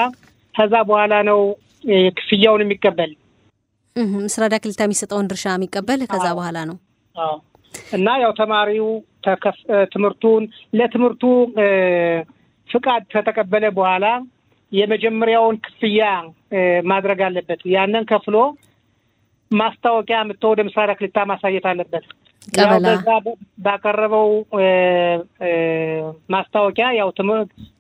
ከዛ 0.56 0.74
በኋላ 0.90 1.14
ነው 1.30 1.40
ክፍያውን 2.20 2.64
የሚቀበል። 2.66 3.12
ምስራዳ 4.24 4.56
ክሊታ 4.64 4.82
የሚሰጠውን 4.86 5.28
ድርሻ 5.32 5.46
የሚቀበል 5.56 6.02
ከዛ 6.14 6.28
በኋላ 6.38 6.60
ነው። 6.70 6.78
እና 7.94 8.08
ያው 8.24 8.32
ተማሪው 8.40 8.88
ትምህርቱን 9.94 10.44
ለትምህርቱ 10.74 11.24
ፍቃድ 12.70 13.04
ከተቀበለ 13.14 13.66
በኋላ 13.78 14.06
የመጀመሪያውን 14.72 15.56
ክፍያ 15.66 16.04
ማድረግ 16.92 17.20
አለበት። 17.26 17.62
ያንን 17.74 18.06
ከፍሎ 18.12 18.38
ማስታወቂያ 19.52 20.20
ምቶ 20.30 20.44
ወደ 20.52 20.62
ምስራዳ 20.68 20.92
ክሊታ 21.00 21.26
ማሳየት 21.32 21.66
አለበት። 21.72 22.06
በዛ 22.84 23.10
ባቀረበው 23.66 24.30
ማስታወቂያ 26.34 26.88
ያው 26.98 27.10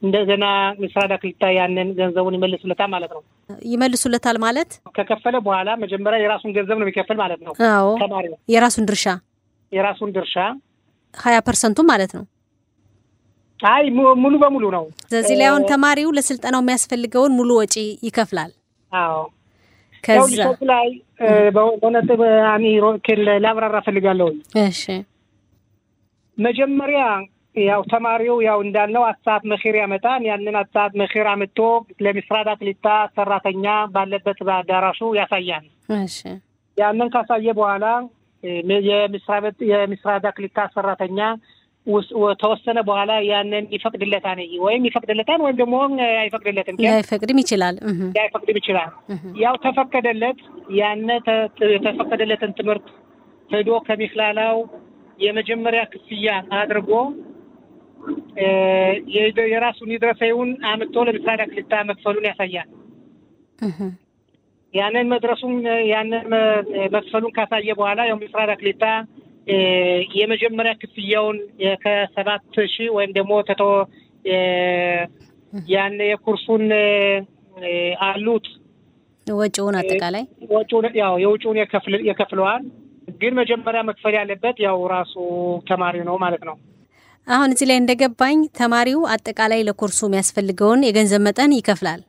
እንደገና 0.03 0.45
ምስራዳ 0.79 1.13
ክሊታ 1.21 1.49
ያንን 1.57 1.89
ገንዘቡን 1.99 2.37
ይመልሱለታል 2.37 2.89
ማለት 2.93 3.11
ነው። 3.15 3.21
ይመልሱለታል 3.71 4.37
ማለት 4.45 4.69
ከከፈለ 4.97 5.35
በኋላ 5.47 5.69
መጀመሪያ 5.83 6.19
የራሱን 6.23 6.53
ገንዘብ 6.57 6.77
ነው 6.79 6.85
የሚከፍል 6.87 7.17
ማለት 7.23 7.41
ነው። 7.47 7.53
አዎ 7.71 7.89
ተማሪው 8.03 8.35
የራሱን 8.49 8.87
ድርሻ 8.91 9.07
የራሱን 9.71 10.11
ድርሻ 10.15 10.37
ሀያ 11.13 11.37
percent 11.47 11.72
ኡ 11.72 11.79
ማለት 11.89 12.11
ነው። 12.17 12.23
አይ 13.59 13.83
ሙሉ 14.23 14.33
በሙሉ 14.41 14.65
ነው። 14.75 14.85
ስለዚህ 15.05 15.35
ላይ 15.39 15.47
አሁን 15.49 15.63
ተማሪው 15.69 16.09
ለስልጠናው 16.17 16.61
የሚያስፈልገውን 16.63 17.35
ሙሉ 17.37 17.49
ወጪ 17.59 17.75
ይከፍላል። 18.07 18.51
አዎ 18.91 19.15
ከዛ 20.03 20.39
ላይ 20.71 20.87
በእውነት 21.55 22.09
አሚሮ 22.53 22.85
ላብራራ 23.43 23.77
ፈልጋለሁ። 23.85 24.27
እሺ 24.63 24.83
መጀመሪያ 26.37 27.01
ያው 27.55 27.81
ተማሪው 27.91 28.37
ያው 28.45 28.59
እንዳልነው 28.65 29.03
הצעת 29.09 29.43
מחיר 29.51 29.75
ያመጣን 29.79 30.21
ያንን 30.29 30.55
הצעת 30.61 30.93
מחיר 31.01 31.27
አምጥቶ 31.31 31.59
ለ 32.01 32.15
משרד 32.15 32.49
הקליטה 32.59 32.87
ሰራተኛ 33.17 33.65
ባለበት 33.95 34.39
በአዳራሹ 34.47 34.99
ያሳያል። 35.19 35.65
ያንን 36.77 37.09
ካሳየ 37.15 37.47
በኋላ 37.59 37.85
የሚስራዳ 39.71 40.27
ክሊታ 40.37 40.59
ሰራተኛ 40.75 41.19
ተወሰነ 42.41 42.79
በኋላ 42.87 43.11
ያንን 43.29 43.65
ይፈቅድለታል 43.73 44.39
ወይም 44.65 44.83
ይፈቅድለታል 44.89 45.39
ወይም 45.45 45.57
ደግሞ 45.61 45.75
አይፈቅድለትም። 46.17 46.77
ላይፈቅድም 46.85 47.39
ይችላል። 47.43 47.75
ላይፈቅድም 48.17 48.59
ይችላል። 48.61 48.91
ያው 49.41 49.55
ተፈቀደለት 49.65 50.39
ያነ 50.77 51.09
የተፈቀደለትን 51.75 52.53
ትምህርት 52.59 52.87
ሄዶ 53.49 53.69
ከሚክላላው 53.87 54.57
የመጀመሪያ 55.19 55.81
ክፍያ 55.91 56.29
አድርጎ 56.59 56.91
የራሱን 59.51 59.91
ይድረሰውን 59.93 60.49
አምጥቶ 60.69 61.05
ለምስራዳ 61.07 61.41
ክሊታ 61.51 61.83
መክፈሉን 61.89 62.27
ያሳያል። 62.29 62.69
ያንን 64.73 65.07
መድረሱን 65.13 65.55
ያንን 65.89 66.25
መክፈሉን 66.93 67.33
ካሳየ 67.35 67.73
በኋላ 67.79 68.01
ያው 68.09 68.17
ምስራዳ 68.21 68.51
ክሊታ 68.61 68.85
የመጀመሪያ 70.17 70.71
ክፍያውን 70.81 71.37
ከሰባት 71.83 72.43
ሺህ 72.73 72.89
ወይም 72.97 73.11
ደግሞ 73.17 73.33
ተቶ 73.49 73.61
ያን 75.67 75.97
የኩርሱን 76.11 76.63
አሉት 78.05 78.45
ወጪውን 79.27 79.75
አጠቃላይ 79.79 80.23
ወጪውን 80.53 80.85
ያው 81.01 81.13
የውጪውን 81.23 81.57
የከፍለዋል። 82.09 82.63
ግን 83.15 83.33
መጀመሪያ 83.39 83.81
መክፈል 83.87 84.13
ያለበት 84.17 84.57
ያው 84.65 84.77
ራሱ 84.93 85.13
ተማሪው 85.69 86.05
ነው 86.09 86.15
ማለት 86.23 86.43
ነው። 86.49 86.55
አሁን 87.27 87.51
እዚህ 87.53 87.67
ላይ 87.69 87.77
እንደገባኝ 87.79 88.39
ተማሪው 88.59 89.01
አጠቃላይ 89.13 89.61
ለኮርሱ 89.67 89.99
የሚያስፈልገውን 90.07 90.81
የገንዘብ 90.87 91.21
መጠን 91.27 91.51
ይከፍላል። 91.57 92.01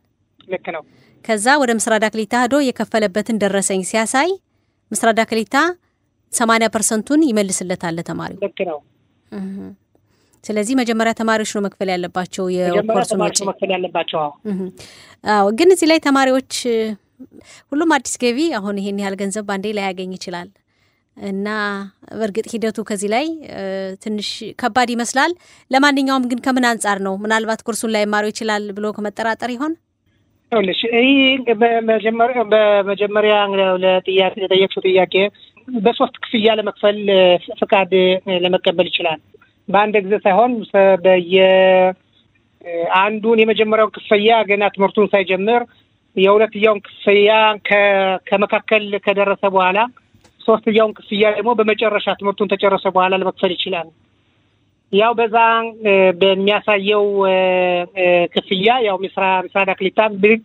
ልክ 0.49 0.66
ነው። 0.76 0.83
ከዛ 1.25 1.47
ወደ 1.61 1.71
משרד 1.78 2.04
הקליטה 2.12 2.35
ሄዶ 2.43 2.54
የከፈለበትን 2.64 3.37
ደረሰኝ 3.43 3.83
ሲያሳይ 3.90 4.31
משרד 4.90 5.21
הקליטה 5.31 5.57
ሰማንያ 6.33 6.66
percent 6.75 7.04
ኡን 7.04 7.21
ይመልስለታል 7.28 7.99
ተማሪው። 8.09 8.40
ልክ 8.45 8.61
ነው። 8.71 8.78
ስለዚህ 10.45 10.75
መጀመሪያ 10.81 11.12
ተማሪዎች 11.21 11.50
ነው 11.57 11.62
መክፈል 11.66 11.88
ያለባቸው 11.93 12.45
የኮርሱን 12.54 13.21
ወጪ 13.25 13.38
መክፈል 13.49 13.71
ያለባቸው። 13.75 14.21
አዎ፣ 15.35 15.47
ግን 15.59 15.69
እዚህ 15.75 15.88
ላይ 15.90 15.99
ተማሪዎች 16.07 16.52
ሁሉም 17.73 17.90
አዲስ 17.97 18.14
ገቢ 18.23 18.38
አሁን 18.59 18.76
ይሄን 18.81 19.00
ያህል 19.02 19.16
ገንዘብ 19.21 19.45
በአንዴ 19.49 19.73
ላያገኝ 19.76 20.12
ይችላል። 20.16 20.49
እና 21.16 21.49
በእርግጥ 22.14 22.47
ሂደቱ 22.52 22.78
ከዚህ 22.88 23.09
ላይ 23.12 23.26
ትንሽ 24.02 24.28
ከባድ 24.61 24.88
ይመስላል። 24.95 25.33
ለማንኛውም 25.71 26.25
ግን 26.31 26.40
ከምን 26.47 26.64
አንጻር 26.71 26.99
ነው 27.07 27.14
ምናልባት 27.25 27.61
ኩርሱን 27.66 27.93
ላይ 27.95 28.04
ይችላል 28.31 28.64
ብሎ 28.76 28.87
ከመጠራጠር 28.97 29.50
ይሆን? 29.54 29.75
ይኸውልሽ 30.54 30.80
ይህ 30.96 31.38
በመጀመሪያ 32.52 33.34
ለጥያቄ 33.84 34.34
ለጠየቅሽው 34.42 34.84
ጥያቄ 34.87 35.14
በሶስት 35.68 36.14
ክፍያ 36.25 36.54
ለመክፈል 36.58 36.99
ፍቃድ 37.61 37.92
ለመቀበል 38.44 38.87
ይችላል። 38.90 39.20
በአንድ 39.68 39.94
ጊዜ 40.04 40.14
ሳይሆን 40.25 40.52
በየ 41.04 41.34
አንዱን 43.00 43.40
የመጀመሪያውን 43.42 43.94
ክፍያ 43.96 44.37
ገና 44.50 44.64
ትምህርቱን 44.75 45.11
ሳይጀምር 45.12 45.62
የሁለትያውን 46.16 46.80
ክፍያ 46.87 47.30
ከመካከል 48.28 48.84
ከደረሰ 49.06 49.44
በኋላ 49.54 49.78
ሶስትያውን 50.40 50.94
ክፍያ 50.99 51.25
ደግሞ 51.37 51.52
በመጨረሻ 51.61 52.06
ትምህርቱን 52.20 52.52
ተጨረሰ 52.52 52.87
በኋላ 52.96 53.14
ለመክፈል 53.23 53.52
ይችላል። 53.56 53.88
ያው 54.93 55.12
በዛ 55.19 55.37
በሚያሳየው 56.21 57.05
ክፍያ 58.35 58.69
ያው 58.87 58.97
ሚስራድ 59.05 59.69
አክሊታ 59.73 60.00
ብቅ 60.23 60.45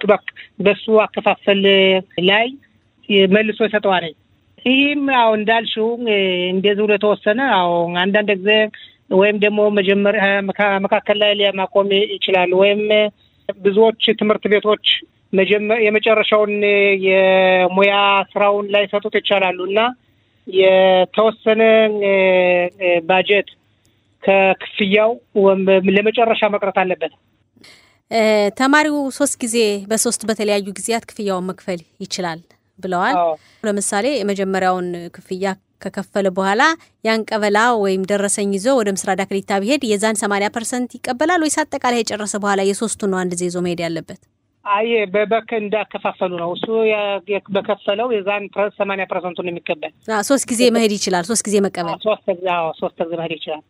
በሱ 0.59 0.85
አከፋፈል 1.03 1.61
ላይ 2.29 2.47
መልሶ 3.31 3.59
ይሰጠዋል። 3.67 4.05
ይህም 4.65 5.03
ያው 5.15 5.29
እንዳልሽው 5.37 5.89
እንደዚህ 6.53 6.81
ብሎ 6.81 6.91
የተወሰነ 6.95 7.41
አዎ 7.57 7.69
አንዳንድ 8.01 8.31
ጊዜ 8.39 8.49
ወይም 9.13 9.37
ደግሞ 9.43 9.59
መጀመሪያ 9.77 10.23
መካከል 10.85 11.17
ላይ 11.21 11.31
ሊያማቆም 11.39 11.87
ይችላሉ። 12.13 12.51
ወይም 12.63 12.81
ብዙዎች 13.59 14.03
ትምህርት 14.19 14.43
ቤቶች 14.51 14.85
የመጨረሻውን 15.85 16.53
የሙያ 17.07 17.95
ስራውን 18.31 18.67
ላይሰጡት 18.75 19.15
ይቻላሉ 19.19 19.59
እና 19.69 19.79
የተወሰነ 20.47 21.61
ባጀት 23.09 23.49
ከክፍያው 24.23 25.11
ለመጨረሻ 25.97 26.41
መቅረት 26.55 26.77
አለበት። 26.81 27.13
ተማሪው 28.59 28.97
ሶስት 29.17 29.35
ጊዜ 29.43 29.57
በሶስት 29.89 30.21
በተለያዩ 30.29 30.67
ጊዜያት 30.77 31.03
ክፍያውን 31.09 31.47
መክፈል 31.49 31.81
ይችላል 32.03 32.39
ብለዋል። 32.79 33.15
ለምሳሌ 33.63 34.05
የመጀመሪያውን 34.15 34.87
ክፍያ 35.15 35.51
ከከፈለ 35.81 36.27
በኋላ 36.37 36.61
ያን 37.05 37.21
קבלה 37.29 37.59
ወይም 37.83 38.01
ደረሰኝ 38.11 38.49
ይዞ 38.57 38.67
ወደ 38.79 38.89
משרד 38.95 39.19
הקליטה 39.23 39.59
ቢሄድ 39.61 39.83
የዛን 39.89 40.19
ሰማንያ 40.21 40.47
percent 40.55 40.95
ይቀበላል 40.97 41.43
ወይስ 41.45 41.57
አጠቃላይ 41.63 42.01
ከጨረሰ 42.01 42.35
በኋላ 42.43 42.61
የሶስቱ 42.69 43.07
ነው 43.11 43.19
አንድ 43.21 43.31
ጊዜ 43.35 43.45
ይዞ 43.49 43.57
መሄድ 43.65 43.81
ያለበት? 43.85 44.19
አይ 44.65 44.87
በበክ 45.13 45.49
እንዳከፋፈሉ 45.59 46.31
ነው። 46.41 46.49
እሱ 46.55 46.65
በከፈለው 47.55 48.07
የዛን 48.15 48.43
ሰማንያ 48.79 49.05
percent 49.11 49.33
ኡን 49.33 49.45
ነው 49.47 49.53
የሚቀበል። 49.53 49.91
ሶስት 50.29 50.45
ጊዜ 50.51 50.61
መሄድ 50.75 50.93
ይችላል። 50.97 51.25
ሶስት 51.29 51.43
ጊዜ 51.47 51.57
መቀበል 51.67 51.97
ሶስት 52.81 52.97
ጊዜ 53.01 53.15
መሄድ 53.15 53.33
ይችላል። 53.37 53.63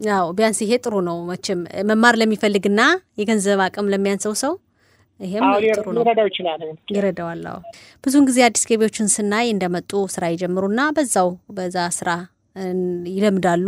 ያው 0.00 0.26
ቢያንስ 0.36 0.58
ይሄ 0.64 0.72
ጥሩ 0.84 0.94
ነው 1.08 1.16
መቼም 1.28 1.60
መማር 1.88 2.14
ለሚፈልግና 2.20 2.80
የገንዘብ 3.20 3.60
አቅም 3.66 3.90
ለሚያንሰው 3.92 4.34
ሰው 4.42 4.52
ይሄም 5.20 5.42
ጥሩ 5.76 5.86
ነው፣ 5.88 6.02
ይረዳዋል። 6.92 7.42
አዎ 7.50 7.58
ብዙውን 8.04 8.24
ጊዜ 8.28 8.38
አዲስ 8.46 8.62
ገቢዎችን 8.70 9.08
ስናይ 9.14 9.46
እንደመጡ 9.52 9.92
ስራ 10.14 10.24
ይጀምሩና 10.32 10.80
በዛው 10.96 11.28
በዛ 11.56 11.76
ስራ 11.98 12.10
ይለምዳሉ፣ 13.12 13.66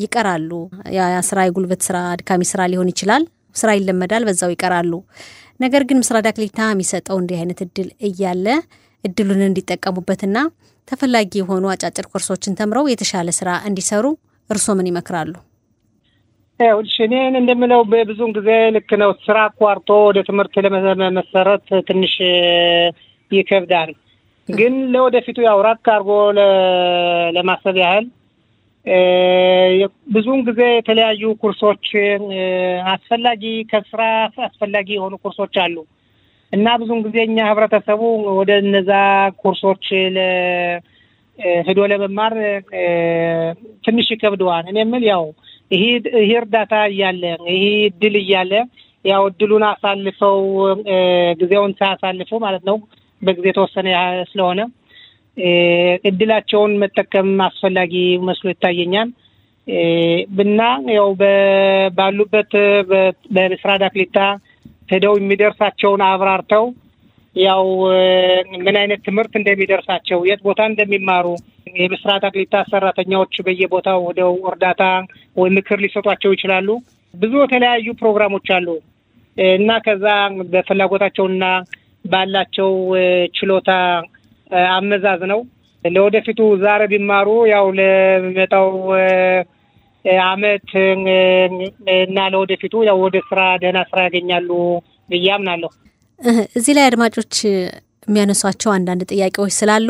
ይቀራሉ። 0.00 0.50
ያ 0.96 1.20
ስራ 1.28 1.38
የጉልበት 1.46 1.82
ስራ፣ 1.86 1.98
አድካሚ 2.14 2.42
ስራ 2.50 2.62
ሊሆን 2.72 2.90
ይችላል። 2.92 3.22
ስራ 3.56 3.70
ይለመዳል፣ 3.78 4.22
በዛው 4.28 4.50
ይቀራሉ። 4.54 4.92
ነገር 5.60 5.82
ግን 5.88 6.00
ምስራድ 6.02 6.26
አክሊታ 6.30 6.60
የሚሰጠው 6.70 7.16
እንዲህ 7.20 7.38
አይነት 7.40 7.60
እድል 7.64 7.88
እያለ 8.08 8.46
እድሉን 9.04 9.42
እንዲጠቀሙበትና 9.48 10.36
ተፈላጊ 10.88 11.32
የሆኑ 11.40 11.64
አጫጭር 11.72 12.06
ኮርሶችን 12.12 12.56
ተምረው 12.58 12.86
የተሻለ 12.90 13.28
ስራ 13.38 13.50
እንዲሰሩ 13.68 14.04
እርስዎ 14.50 14.72
ምን 14.78 14.88
ይመክራሉ? 14.90 15.32
ይኸውልሽ 16.60 16.96
እኔን 17.06 17.34
እንደምለው 17.40 17.80
በብዙውን 17.90 18.32
ጊዜ 18.36 18.48
ልክ 18.74 18.90
ነው። 19.02 19.10
ስራ 19.24 19.36
አቋርጦ 19.48 19.88
ወደ 20.08 20.18
ትምህርት 20.28 20.54
ለመሰረት 20.98 21.66
ትንሽ 21.88 22.14
ይከብዳል። 23.30 23.90
ግን 24.48 24.74
ለወደፊቱ 24.92 25.38
ያው 25.46 25.58
ራቅ 25.66 25.84
አድርጎ 25.92 26.10
ለማሰብ 27.36 27.76
ያህል 27.84 28.06
ብዙውን 30.14 30.40
ጊዜ 30.48 30.62
የተለያዩ 30.70 31.22
ኩርሶች 31.42 31.84
አስፈላጊ 32.94 33.42
ከስራ 33.70 34.02
አስፈላጊ 34.46 34.88
የሆኑ 34.96 35.14
ኩርሶች 35.22 35.54
አሉ 35.64 35.76
እና 36.54 36.66
ብዙውን 36.80 37.02
ጊዜ 37.06 37.16
እኛ 37.26 37.38
ህብረተሰቡ 37.48 38.00
ወደ 38.38 38.50
እነዛ 38.62 38.90
ኩርሶች 39.40 39.86
ሄዶ 41.66 41.80
ለመማር 41.92 42.34
ትንሽ 43.84 44.08
ይከብደዋል። 44.14 44.66
እኔ 44.70 44.78
የምል 44.82 45.04
ያው 45.12 45.24
ይሄ 45.70 45.84
እርዳታ 46.34 46.74
እያለ 46.90 47.22
ይሄ 47.52 47.62
እድል 47.88 48.16
እያለ 48.22 48.52
ያው 49.04 49.22
እድሉን 49.30 49.64
አሳልፈው 49.70 50.38
ጊዜውን 51.40 51.72
ሳያሳልፉ 51.80 52.30
ማለት 52.44 52.62
ነው 52.68 52.76
በጊዜ 53.22 53.46
የተወሰነ 53.50 53.88
ስለሆነ 54.30 54.60
እድላቸውን 56.08 56.72
መጠቀም 56.82 57.30
አስፈላጊ 57.46 57.94
መስሎ 58.28 58.48
ይታየኛል 58.52 59.08
እና 60.44 60.60
ያው 60.96 61.08
ባሉበት 61.96 62.52
በምስራድ 63.30 63.82
አክሊታ 63.88 64.18
ሄደው 64.88 65.14
የሚደርሳቸውን 65.18 66.02
አብራርተው 66.08 66.64
ያው 67.36 67.64
ምን 68.64 68.76
አይነት 68.80 69.00
ትምህርት 69.06 69.32
እንደሚደርሳቸው 69.38 70.18
የት 70.28 70.40
ቦታ 70.46 70.60
እንደሚማሩ 70.70 71.26
የምስራቅ 71.76 72.22
አክሊታ 72.28 72.56
ሰራተኛዎች 72.72 73.34
በየቦታው 73.46 74.00
ወደው 74.08 74.34
እርዳታ 74.50 74.82
ወይ 75.36 75.48
ምክር 75.56 75.78
ሊሰጧቸው 75.84 76.34
ይችላሉ። 76.34 76.68
ብዙ 77.14 77.32
የተለያዩ 77.42 77.86
ፕሮግራሞች 78.00 78.48
አሉ 78.56 78.68
እና 79.36 79.70
ከዛ 79.86 80.06
በፍላጎታቸውና 80.52 81.44
ባላቸው 82.04 82.70
ችሎታ 83.36 83.70
አመዛዝ 84.72 85.22
ነው 85.32 85.40
ለወደፊቱ 85.84 86.40
ዛሬ 86.62 86.82
ቢማሩ 86.92 87.28
ያው 87.52 87.66
ለሚመጣው 87.78 88.68
አመት 90.24 90.70
እና 92.04 92.18
ለወደፊቱ 92.32 92.82
ያው 92.88 92.98
ወደ 93.04 93.16
ስራ 93.28 93.40
ደህና 93.62 93.78
ስራ 93.90 93.98
ያገኛሉ 94.06 94.50
ብዬ 95.08 95.28
አምናለሁ። 95.36 95.70
እዚህ 96.58 96.72
ላይ 96.76 96.84
አድማጮች 96.88 97.34
የሚያነሷቸው 97.44 98.70
አንዳንድ 98.74 99.02
ጥያቄዎች 99.12 99.54
ስላሉ 99.60 99.88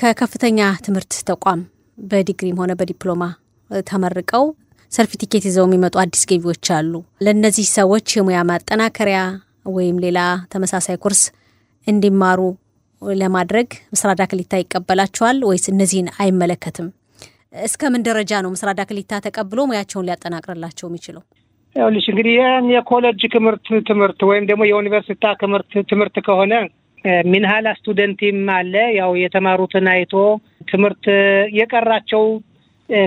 ከከፍተኛ 0.00 0.60
ትምህርት 0.86 1.14
ተቋም 1.30 1.60
በዲግሪም 1.98 2.58
ሆነ 2.62 2.72
በዲፕሎማ 2.80 3.22
ተመርቀው 3.86 4.44
ሰርቲፊኬት 4.92 5.44
ይዘው 5.48 5.66
የሚመጡ 5.66 5.94
አዲስ 6.02 6.22
ገቢዎች 6.30 6.66
አሉ። 6.76 6.92
ለእነዚህ 7.26 7.66
ሰዎች 7.76 8.08
የሙያ 8.16 8.40
ማጠናከሪያ 8.50 9.20
ወይም 9.76 9.96
ሌላ 10.04 10.18
ተመሳሳይ 10.52 10.96
ኮርስ 11.04 11.22
እንዲማሩ 11.86 12.40
ለማድረግ 13.02 13.68
משרד 13.92 14.20
הקליטה 14.24 14.60
ይቀበላቸዋል 14.60 15.38
ወይስ 15.48 15.64
እነዚህን 15.72 16.08
አይመለከትም? 16.16 16.88
እስከ 17.52 17.90
ምን 17.92 18.04
ደረጃ 18.06 18.32
ነው 18.44 18.50
משרד 18.52 18.78
הקליטה 18.82 19.18
ተቀብሎ 19.24 19.60
ሙያቸውን 19.70 20.06
ሊያጠናቅርላቸው 20.08 20.86
የሚችለው? 20.88 21.22
ይኸውልሽ 21.76 22.06
እንግዲህ 22.12 22.34
የኮሌጅ 22.72 23.20
ትምህርት 23.34 23.66
ትምህርት 23.88 24.20
ወይም 24.30 24.44
ደግሞ 24.50 24.62
የዩኒቨርሲቲ 24.68 25.24
ትምህርት 25.42 25.72
ትምህርት 25.90 26.16
ከሆነ 26.26 26.54
מנהל 27.26 27.68
הסטודנטים 27.78 28.40
አለ። 28.56 28.74
ያው 28.98 29.12
የተማሩትን 29.22 29.86
አይቶ 29.94 30.12
ትምህርት 30.70 31.06
የቀራቸው 31.58 32.24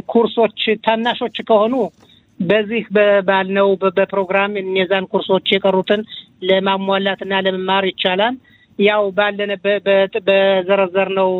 ኩርሶች 0.09 0.57
ታናሾች 0.85 1.37
ከሆኑ 1.49 1.73
በዚህ 2.39 2.85
ባልነው 3.27 3.67
በፕሮግራም 3.97 4.53
እነዛን 4.61 5.05
ኩርሶች 5.11 5.47
የቀሩትን 5.53 6.01
ለማሟላትና 6.49 7.33
ለመማር 7.45 7.85
ይቻላል። 7.91 8.35
ያው 8.79 9.03
ባለን 9.17 9.51
በዘረዘርነው 10.27 11.31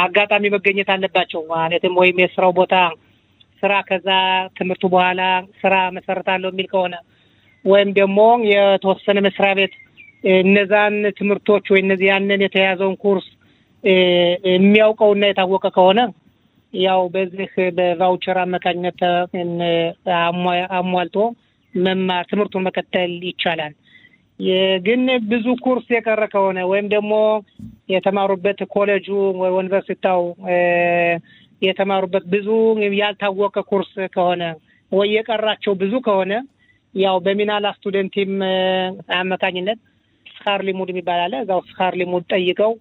አጋጣሚ 0.00 0.44
መገኘት 0.54 0.88
አለባቸው 0.94 1.40
ማለትም 1.52 1.94
ወይም 2.00 2.16
የስራው 2.22 2.52
ቦታ 2.58 2.74
ስራ 3.62 3.72
ከዛ 3.88 4.08
ትምህርቱ 4.56 4.84
በኋላ 4.92 5.22
ስራ 5.60 5.74
መሰረታለሁ 5.96 6.48
የሚል 6.52 6.68
ከሆነ 6.72 6.94
ወይም 7.64 7.90
ደግሞ 7.98 8.20
የተወሰነ 8.50 9.18
መስሪያ 9.26 9.52
ቤት 9.58 9.74
እነዛን 10.38 10.96
ትምህርቶች 11.18 11.64
ወይ 11.72 11.80
እነዚህ 11.84 12.08
ያንን 12.12 12.42
የተያዘውን 12.44 12.96
ኩርስ 13.04 13.26
የሚያውቀውና 14.48 15.22
የታወቀ 15.28 15.66
ከሆነ 15.76 16.00
ያው 16.72 17.00
በዚህ 17.14 17.48
በቫውቸር 17.76 18.38
አማካኝነት 18.42 19.00
አሟልቶ 20.74 21.16
መማር 21.74 22.24
ትምህርቱን 22.30 22.64
መቀጠል 22.66 23.12
ይቻላል። 23.30 23.72
ግን 24.86 25.00
ብዙ 25.30 25.46
ኩርስ 25.64 25.86
የቀረ 25.94 26.22
ከሆነ 26.32 26.58
ወይም 26.70 26.86
ደግሞ 26.94 27.12
የተማሩበት 27.94 28.60
ኮሌጁ 28.74 29.06
ወይ 29.40 29.50
ዩኒቨርሲታው 29.56 30.22
የተማሩበት 31.62 32.24
ብዙ 32.32 32.48
ያልታወቀ 33.00 33.56
ኩርስ 33.70 33.92
ከሆነ 34.14 34.42
ወይ 34.92 35.08
የቀራቸው 35.16 35.72
ብዙ 35.82 35.94
ከሆነ 36.06 36.32
ያው 36.94 37.16
በሚናላ 37.26 37.66
ስቱደንቲም 37.76 38.32
አማካኝነት 39.18 39.78
שכר 40.32 40.60
לימוד 40.66 40.88
የሚባል 40.92 41.20
አለ። 41.24 41.34
እዛው 41.44 41.60
שכר 41.68 41.94
לימוד 42.00 42.24
ጠይቀው 42.32 42.72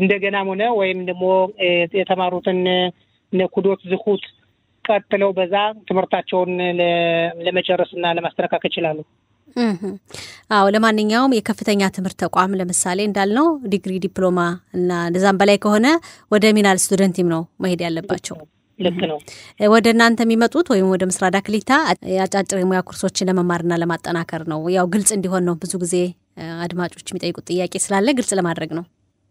እንደገናም 0.00 0.48
ሆነ 0.52 0.64
ወይም 0.78 1.00
ደግሞ 1.08 1.24
የተማሩትን 1.98 2.60
נקודות 3.54 3.82
זכות 3.90 4.24
ቀጥለው 4.84 5.30
በዛ 5.36 5.54
ትምህርታቸውን 5.88 6.50
ለመጨረስ 7.46 7.90
እና 7.96 8.12
ለማስተካከል 8.18 8.68
ይችላሉ። 8.70 8.98
አዎ 10.50 10.64
ለማንኛውም 10.74 11.34
የከፍተኛ 11.36 11.82
ትምህርት 11.96 12.18
ተቋም 12.22 12.56
ለምሳሌ 12.60 12.98
እንዳልነው 13.08 13.46
ዲግሪ፣ 13.72 13.94
ዲፕሎማ 14.04 14.40
እና 14.74 14.90
እንደዛም 15.08 15.38
በላይ 15.40 15.58
ከሆነ 15.64 15.86
ወደ 16.32 16.52
מנהל 16.56 16.80
הסטודנטים 16.84 17.30
ነው 17.34 17.42
መሄድ 17.64 17.82
ያለባቸው። 17.86 18.36
ልክ 18.78 19.00
ነው። 19.10 19.18
ወደ 19.74 19.86
እናንተ 19.94 20.20
የሚመጡት 20.24 20.66
ወይም 20.72 20.86
ወደ 20.92 21.04
משרד 21.10 21.36
הקליטה 21.46 21.72
አጫጭር 22.22 22.58
የሙያ 22.60 22.80
ኩርሶችን 22.88 23.28
ለመማርና 23.30 23.74
ለማጠናከር 23.82 24.42
ነው። 24.52 24.60
ያው 24.76 24.86
ግልጽ 24.94 25.10
እንዲሆን 25.16 25.44
ነው። 25.48 25.56
ብዙ 25.62 25.72
ጊዜ 25.84 25.96
አድማጮች 26.64 27.06
የሚጠይቁት 27.10 27.46
ጥያቄ 27.50 27.74
ስላለ 27.84 28.08
ግልጽ 28.18 28.32
ለማድረግ 28.38 28.72
ነው። 28.78 28.84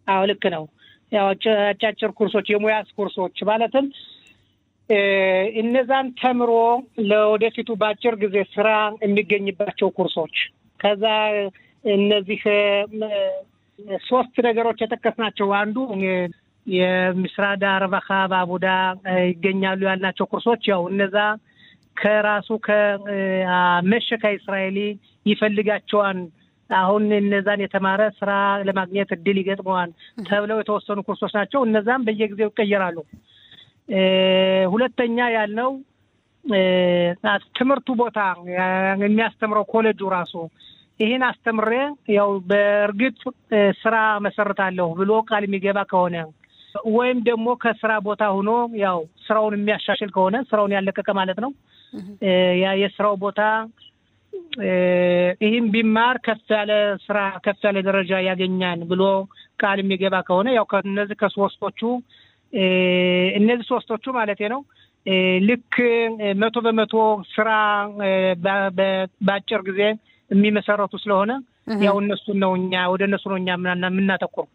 አዎ 0.07 0.21
ልክ 0.31 0.45
ነው። 0.55 0.63
ያው 1.11 1.25
አጫጭር 1.65 2.11
ኩርሶች 2.17 2.47
የሙያ 2.51 2.75
ኩርሶች 2.95 3.37
ማለትም 3.49 3.85
እነዛን 5.61 6.07
ተምሮ 6.19 6.51
ለወደፊቱ 7.09 7.69
በአጭር 7.81 8.15
ጊዜ 8.23 8.37
ስራ 8.53 8.69
የሚገኝባቸው 9.03 9.89
ኩርሶች 9.97 10.35
ከዛ 10.79 11.03
እነዚህ 11.83 12.41
ሶስት 14.07 14.35
ነገሮች 14.47 14.79
የጠቀስናቸው 14.83 15.47
አንዱ 15.59 15.77
የምስራዳ 16.67 17.63
ረባካ 17.83 18.09
ባቡዳ 18.33 18.67
ይገኛሉ 19.29 19.81
ያልናቸው 19.89 20.25
ኩርሶች 20.31 20.63
ያው 20.71 20.83
እነዛ 20.91 21.15
ከራሱ 21.97 22.49
ከመሸካ 22.67 24.23
እስራኤሊ 24.37 24.77
ይፈልጋቸዋን 25.25 26.19
አሁን 26.69 27.03
እነዛን 27.17 27.61
የተማረ 27.63 28.01
ስራ 28.19 28.31
ለማግኘት 28.67 29.09
እድል 29.15 29.37
ይገጥመዋል 29.41 29.89
ተብለው 30.25 30.59
የተወሰኑ 30.59 30.99
ኩርሶች 31.07 31.33
ናቸው። 31.37 31.61
እነዛም 31.67 32.05
በየጊዜው 32.07 32.51
ይቀየራሉ። 32.51 32.97
ሁለተኛ 34.73 35.17
ያልነው 35.35 35.71
ትምህርቱ 37.57 37.89
ቦታ 38.01 38.19
የሚያስተምረው 39.03 39.65
ኮሌጁ 39.73 40.09
ራሱ 40.15 40.33
ይህን 40.99 41.23
አስተምሬ 41.27 41.69
ያው 42.15 42.29
በእርግጥ 42.49 43.19
ስራ 43.81 43.95
መሰረታለሁ 44.25 44.87
ብሎ 44.99 45.11
ቃል 45.29 45.43
የሚገባ 45.47 45.79
ከሆነ 45.91 46.17
ወይም 46.93 47.17
ደግሞ 47.27 47.47
ከስራ 47.63 47.91
ቦታ 48.05 48.23
ሆኖ 48.35 48.51
ያው 48.83 48.99
ስራውን 49.25 49.55
የሚያሻሽል 49.57 50.11
ከሆነ 50.15 50.35
ስራውን 50.49 50.75
ያለቀቀ 50.77 51.09
ማለት 51.19 51.39
ነው። 51.45 51.51
ያ 52.61 52.67
የስራው 52.81 53.15
ቦታ 53.23 53.41
ይህም 55.43 55.65
ቢማር 55.73 56.15
ከፍ 56.25 56.47
ያለ 56.55 56.71
ስራ 57.05 57.17
ከፍ 57.45 57.59
ያለ 57.67 57.77
ደረጃ 57.87 58.11
ያገኛል 58.27 58.79
ብሎ 58.91 59.03
ቃል 59.59 59.77
የሚገባ 59.81 60.15
ከሆነ 60.27 60.47
ያው 60.57 60.65
ከእነዚህ 60.71 61.17
ከሶስቶቹ 61.21 61.81
እነዚህ 63.37 63.65
ሶስቶቹ 63.69 64.05
ማለት 64.17 64.41
ነው 64.53 64.61
ልክ 65.47 65.73
መቶ 66.41 66.57
በመቶ 66.65 66.93
ስራ 67.33 67.49
በአጭር 69.21 69.61
ጊዜ 69.69 69.81
የሚመሰረቱ 70.29 70.93
ስለሆነ 71.03 71.31
ያው 71.85 71.97
እነሱን 72.03 72.37
ነው 72.43 72.51
እኛ 72.59 72.83
ወደ 72.93 73.03
እነሱ 73.09 73.25
ነው 73.31 73.37
እኛ 73.41 73.49
የምናተኩሩ። 73.87 74.45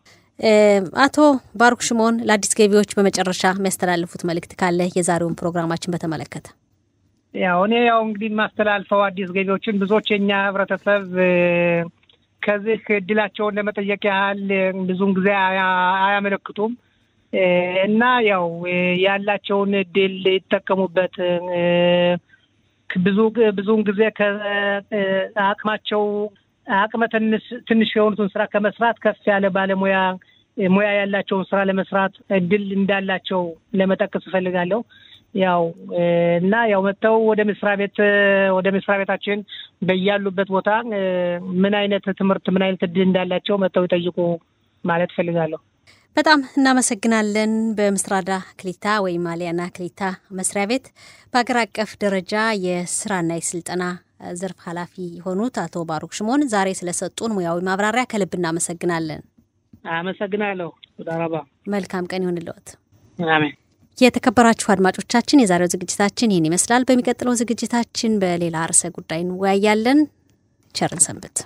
አቶ 1.05 1.17
ባሩክ 1.61 1.83
ሽሞን 1.87 2.17
ለአዲስ 2.29 2.53
ገቢዎች 2.59 2.91
በመጨረሻ 2.97 3.43
የሚያስተላልፉት 3.53 4.23
መልእክት 4.29 4.53
ካለ 4.61 4.81
የዛሬውን 4.97 5.39
ፕሮግራማችን 5.41 5.93
በተመለከተ። 5.95 6.47
ያው 7.35 7.61
እኔ 7.67 7.75
ያው 7.89 8.01
እንግዲህ 8.07 8.29
የማስተላልፈው 8.31 9.01
አዲስ 9.07 9.31
ገቢዎችን 9.37 9.81
ብዙዎች 9.83 10.07
የኛ 10.13 10.31
ህብረተሰብ 10.47 11.05
ከዚህ 12.43 12.85
እድላቸውን 12.97 13.57
ለመጠየቅ 13.59 14.03
ያህል 14.11 14.41
ብዙውን 14.89 15.13
ጊዜ 15.19 15.29
አያመለክቱም 16.03 16.73
እና 17.85 18.03
ያው 18.29 18.45
ያላቸውን 19.03 19.73
እድል 19.81 20.15
ይጠቀሙበት። 20.31 21.17
ብዙ 22.91 23.19
ብዙውን 23.59 23.83
ጊዜ 23.89 24.01
ከአቅማቸው 24.19 26.05
አቅመ 26.67 27.03
ትንሽ 27.69 27.91
የሆኑትን 27.97 28.31
ስራ 28.33 28.43
ከመስራት 28.53 28.97
ከፍ 29.05 29.21
ያለ 29.31 29.47
ባለሙያ 29.57 29.99
ሙያ 30.57 30.89
ያላቸውን 30.93 31.45
ስራ 31.51 31.59
ለመስራት 31.69 32.15
እድል 32.39 32.65
እንዳላቸው 32.79 33.43
ለመጠቀስ 33.75 34.25
እፈልጋለሁ። 34.29 34.81
ያው 35.39 35.63
እና 36.39 36.55
ያው 36.71 36.81
መጥተው 36.87 37.17
ወደ 37.31 37.41
መስሪያ 37.49 37.75
ቤት 37.81 37.99
ወደ 38.57 38.69
መስሪያ 38.77 38.97
ቤታችን 39.01 39.39
በያሉበት 39.83 40.49
ቦታ 40.51 40.71
ምን 41.63 41.75
አይነት 41.81 42.07
ትምህርት 42.21 42.47
ምን 42.55 42.65
አይነት 42.67 42.83
እድል 42.87 43.05
እንዳላቸው 43.07 43.59
መጥተው 43.65 43.87
ይጠይቁ 43.87 44.17
ማለት 44.85 45.13
እፈልጋለሁ። 45.13 45.61
በጣም 46.17 46.41
እናመሰግናለን። 46.57 47.51
በምስራዳ 47.77 48.31
ክሊታ 48.61 48.87
ወይም 49.05 49.25
አሊያና 49.33 49.63
ክሊታ 49.75 50.01
መስሪያ 50.39 50.65
ቤት 50.71 50.87
በሀገር 51.33 51.59
አቀፍ 51.63 51.91
ደረጃ 52.03 52.35
የስራና 52.65 53.31
የስልጠና 53.39 53.85
ዘርፍ 54.35 54.59
ኃላፊ 54.67 54.95
የሆኑት 55.17 55.57
አቶ 55.63 55.85
ባሩክ 55.89 56.15
ሽሞን 56.19 56.43
ዛሬ 56.53 56.69
ስለሰጡን 56.79 57.35
ሙያዊ 57.37 57.59
ማብራሪያ 57.69 58.05
ከልብ 58.13 58.33
እናመሰግናለን። 58.39 59.21
አመሰግናለሁ። 59.95 60.71
ዳራባ 61.07 61.35
መልካም 61.75 62.09
ቀን 62.11 62.25
ይሁንልዎት። 62.25 62.69
አሜን። 63.19 63.55
የተከበራችሁ 63.99 64.69
አድማጮቻችን 64.73 65.43
የዛሬው 65.43 65.71
ዝግጅታችን 65.73 66.33
ይህን 66.33 66.49
ይመስላል። 66.49 66.87
በሚቀጥለው 66.89 67.39
ዝግጅታችን 67.41 68.13
በሌላ 68.23 68.67
ርዕሰ 68.71 68.91
ጉዳይ 68.97 69.23
እንወያያለን። 69.25 70.01
ቸርን 70.75 71.03
ሰንብት። 71.07 71.39